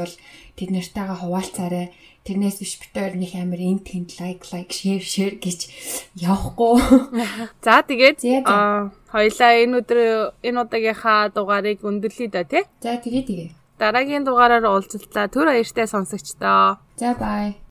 тэд 0.55 0.69
нартайгаа 0.71 1.17
хуваалцаарай. 1.19 1.91
Тэрнээс 2.27 2.59
биш 2.59 2.75
хоёр 2.91 3.15
нэг 3.15 3.31
амар 3.39 3.61
эн 3.63 3.79
тэнд 3.79 4.19
лайк 4.19 4.43
лайк 4.51 4.75
шеэр 4.75 4.99
шеэр 4.99 5.33
гэж 5.39 5.59
явахгүй. 6.19 6.75
За 7.65 7.79
тэгээд 7.87 8.19
хоёлаа 9.07 9.51
энэ 9.63 9.75
өдөр 9.79 9.99
энэ 10.43 10.59
удаагийнхаа 10.59 11.31
дугаарыг 11.31 11.79
өндөрлөе 11.87 12.27
да 12.27 12.43
тий. 12.43 12.67
За 12.83 12.99
тэгээ 12.99 13.23
тэгээ. 13.23 13.49
Дараагийн 13.79 14.25
дугаараар 14.27 14.65
уулзлаа. 14.67 15.31
Түр 15.31 15.47
баяртай 15.53 15.87
сонсогчдоо. 15.87 16.81
За 16.99 17.15
бай. 17.15 17.61